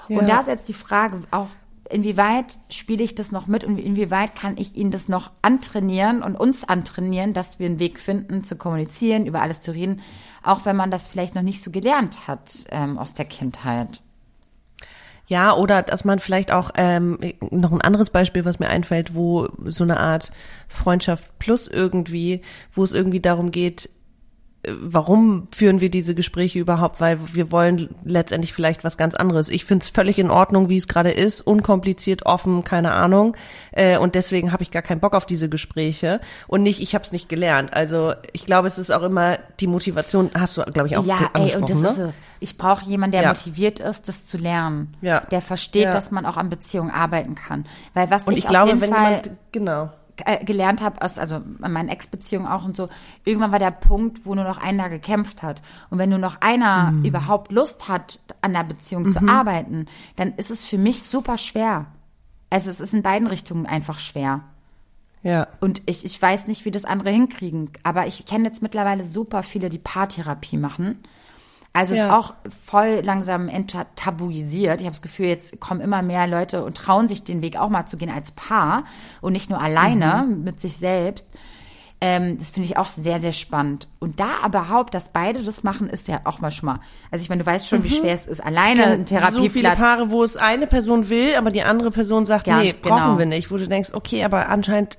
[0.09, 0.21] Ja.
[0.21, 1.49] Und da ist jetzt die Frage auch,
[1.91, 6.37] inwieweit spiele ich das noch mit und inwieweit kann ich ihnen das noch antrainieren und
[6.37, 10.01] uns antrainieren, dass wir einen Weg finden, zu kommunizieren, über alles zu reden,
[10.43, 14.03] auch wenn man das vielleicht noch nicht so gelernt hat ähm, aus der Kindheit.
[15.29, 17.19] Ja, oder dass man vielleicht auch ähm,
[17.51, 20.31] noch ein anderes Beispiel, was mir einfällt, wo so eine Art
[20.69, 22.43] Freundschaft plus irgendwie,
[22.75, 23.91] wo es irgendwie darum geht,
[24.69, 27.01] warum führen wir diese Gespräche überhaupt?
[27.01, 29.49] Weil wir wollen letztendlich vielleicht was ganz anderes.
[29.49, 33.37] Ich finde es völlig in Ordnung, wie es gerade ist, unkompliziert, offen, keine Ahnung.
[33.73, 36.21] Äh, und deswegen habe ich gar keinen Bock auf diese Gespräche.
[36.49, 37.73] Und nicht, ich habe es nicht gelernt.
[37.73, 41.31] Also ich glaube, es ist auch immer die Motivation, hast du, glaube ich, auch ja,
[41.33, 41.49] angesprochen.
[41.49, 41.89] Ja, und das ne?
[41.89, 42.21] ist es.
[42.41, 43.29] Ich brauche jemanden, der ja.
[43.29, 44.95] motiviert ist, das zu lernen.
[45.01, 45.21] Ja.
[45.31, 45.91] Der versteht, ja.
[45.93, 47.67] dass man auch an Beziehungen arbeiten kann.
[47.95, 49.91] Weil was und ich, ich glaube, auf jeden wenn Fall jemand, genau
[50.25, 52.89] äh, gelernt habe, aus, also in meinen Ex-Beziehungen auch und so,
[53.25, 55.63] irgendwann war der Punkt, wo nur noch einer gekämpft hat.
[55.91, 57.05] Und wenn nur noch einer mhm.
[57.05, 59.11] überhaupt Lust hat, an der Beziehung mhm.
[59.11, 59.87] zu arbeiten,
[60.17, 61.87] dann ist es für mich super schwer.
[62.51, 64.43] Also es ist in beiden Richtungen einfach schwer.
[65.23, 65.49] Ja.
[65.61, 67.71] Und ich, ich weiß nicht, wie das andere hinkriegen.
[67.83, 71.01] Aber ich kenne jetzt mittlerweile super viele, die Paartherapie machen.
[71.77, 72.05] Also ja.
[72.05, 74.81] ist auch voll langsam enttabuisiert.
[74.81, 77.69] Ich habe das Gefühl, jetzt kommen immer mehr Leute und trauen sich den Weg auch
[77.69, 78.85] mal zu gehen als Paar
[79.21, 80.43] und nicht nur alleine mhm.
[80.43, 81.29] mit sich selbst.
[82.01, 83.89] Ähm, das finde ich auch sehr, sehr spannend.
[83.99, 86.81] Und da aber überhaupt, dass beide das machen, ist ja auch mal schon mal.
[87.11, 87.85] Also ich meine, du weißt schon, mhm.
[87.85, 89.35] wie schwer es ist, alleine einen Therapieplatz.
[89.35, 92.73] So viele Paare, wo es eine Person will, aber die andere Person sagt, Ganz nee,
[92.73, 93.19] brauchen genau.
[93.19, 93.51] wir nicht.
[93.51, 94.99] Wo du denkst, okay, aber anscheinend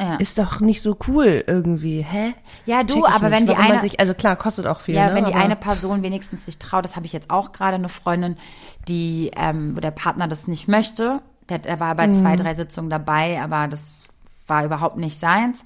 [0.00, 0.14] ja.
[0.14, 2.32] Ist doch nicht so cool irgendwie, hä?
[2.64, 4.94] Ja, du, aber nicht, wenn die eine, sich, also klar, kostet auch viel.
[4.94, 5.14] Ja, ne?
[5.14, 8.38] wenn die eine Person wenigstens sich traut, das habe ich jetzt auch gerade eine Freundin,
[8.88, 11.20] die, ähm, wo der Partner das nicht möchte.
[11.50, 12.14] Der, der war bei mhm.
[12.14, 14.04] zwei, drei Sitzungen dabei, aber das
[14.46, 15.64] war überhaupt nicht seins.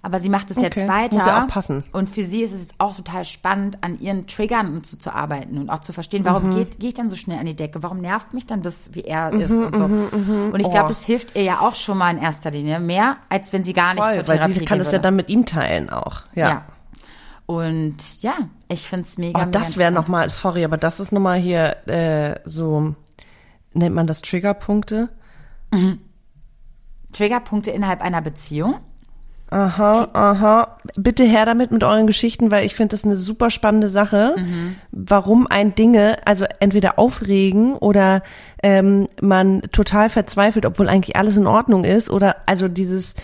[0.00, 0.66] Aber sie macht es okay.
[0.66, 1.16] jetzt weiter.
[1.16, 1.82] Muss ja auch passen.
[1.92, 5.12] Und für sie ist es jetzt auch total spannend, an ihren Triggern und so zu
[5.12, 6.54] arbeiten und auch zu verstehen, warum mhm.
[6.54, 7.82] gehe geh ich dann so schnell an die Decke?
[7.82, 9.88] Warum nervt mich dann das, wie er mhm, ist und so.
[9.88, 10.52] Mhm, mhm.
[10.52, 10.70] und ich oh.
[10.70, 13.72] glaube, es hilft ihr ja auch schon mal in erster Linie mehr, als wenn sie
[13.72, 16.22] gar nicht Voll, zur Therapie weil sie kann es ja dann mit ihm teilen auch.
[16.34, 16.48] Ja.
[16.48, 16.64] ja.
[17.46, 18.34] Und ja,
[18.68, 19.42] ich find's mega.
[19.42, 22.94] Oh, das wäre nochmal, sorry, aber das ist nochmal hier äh, so,
[23.72, 25.08] nennt man das Triggerpunkte?
[25.72, 25.98] Mhm.
[27.12, 28.80] Triggerpunkte innerhalb einer Beziehung?
[29.50, 30.78] Aha, aha.
[30.96, 34.34] Bitte her damit mit euren Geschichten, weil ich finde das eine super spannende Sache.
[34.36, 34.76] Mhm.
[34.90, 38.22] Warum ein Dinge, also entweder aufregen oder
[38.62, 43.14] ähm, man total verzweifelt, obwohl eigentlich alles in Ordnung ist, oder also dieses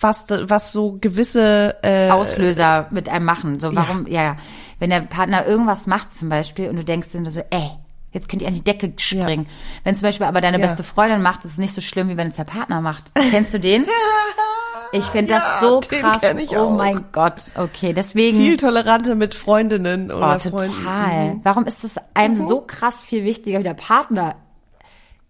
[0.00, 3.58] was, was so gewisse äh, Auslöser mit einem machen.
[3.58, 4.22] So, warum, ja.
[4.22, 4.36] ja,
[4.78, 7.70] wenn der Partner irgendwas macht zum Beispiel und du denkst dir so, ey,
[8.14, 9.44] Jetzt könnt ihr an die Decke springen.
[9.44, 9.80] Ja.
[9.84, 10.66] Wenn zum Beispiel aber deine ja.
[10.66, 13.10] beste Freundin macht, ist es nicht so schlimm, wie wenn es der Partner macht.
[13.30, 13.86] Kennst du den?
[14.92, 16.20] Ich finde ja, das so krass.
[16.50, 16.76] oh auch.
[16.76, 17.50] mein Gott.
[17.54, 18.36] Okay, deswegen.
[18.36, 21.34] Viel toleranter mit Freundinnen oder oh, total.
[21.34, 21.40] Mhm.
[21.42, 22.46] Warum ist es einem mhm.
[22.46, 24.36] so krass viel wichtiger, wie der Partner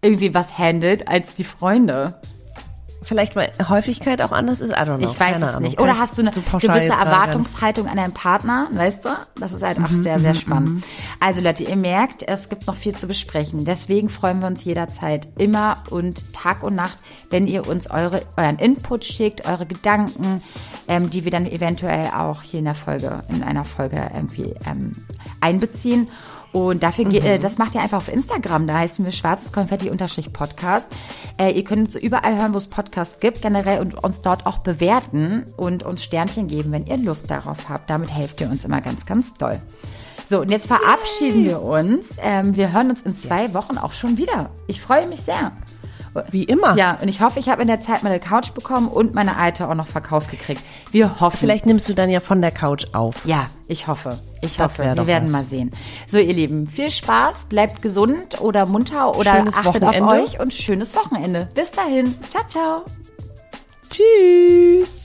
[0.01, 2.19] irgendwie was handelt, als die Freunde?
[3.03, 5.09] Vielleicht weil Häufigkeit auch anders ist, I don't know.
[5.09, 5.79] Ich weiß es nicht.
[5.79, 9.09] Oder hast du eine so gewisse Erwartungshaltung an deinen Partner, weißt du?
[9.35, 10.69] Das ist halt auch mhm, sehr, sehr mhm, spannend.
[10.69, 10.83] Mhm.
[11.19, 13.65] Also Leute, ihr merkt, es gibt noch viel zu besprechen.
[13.65, 16.99] Deswegen freuen wir uns jederzeit immer und Tag und Nacht,
[17.29, 20.41] wenn ihr uns eure, euren Input schickt, eure Gedanken,
[20.87, 25.05] ähm, die wir dann eventuell auch hier in der Folge, in einer Folge irgendwie ähm,
[25.41, 26.07] einbeziehen.
[26.53, 27.15] Und dafür, mhm.
[27.15, 28.67] äh, das macht ihr einfach auf Instagram.
[28.67, 30.87] Da heißen wir schwarzes Konfetti-Podcast.
[31.37, 34.59] Äh, ihr könnt uns überall hören, wo es Podcasts gibt, generell und uns dort auch
[34.59, 37.89] bewerten und uns Sternchen geben, wenn ihr Lust darauf habt.
[37.89, 39.59] Damit helft ihr uns immer ganz, ganz doll.
[40.29, 42.17] So, und jetzt verabschieden wir uns.
[42.21, 43.53] Ähm, wir hören uns in zwei yes.
[43.53, 44.51] Wochen auch schon wieder.
[44.67, 45.51] Ich freue mich sehr.
[46.29, 46.75] Wie immer.
[46.77, 49.67] Ja, und ich hoffe, ich habe in der Zeit meine Couch bekommen und meine alte
[49.67, 50.61] auch noch verkauft gekriegt.
[50.91, 51.37] Wir hoffen.
[51.37, 53.25] Vielleicht nimmst du dann ja von der Couch auf.
[53.25, 54.19] Ja, ich hoffe.
[54.41, 54.83] Ich das hoffe.
[54.95, 55.31] Wir werden was.
[55.31, 55.71] mal sehen.
[56.07, 60.05] So, ihr Lieben, viel Spaß, bleibt gesund oder munter oder schönes achtet Wochenende.
[60.05, 61.49] auf euch und schönes Wochenende.
[61.55, 62.15] Bis dahin.
[62.29, 62.85] Ciao, ciao.
[63.89, 65.02] Tschüss.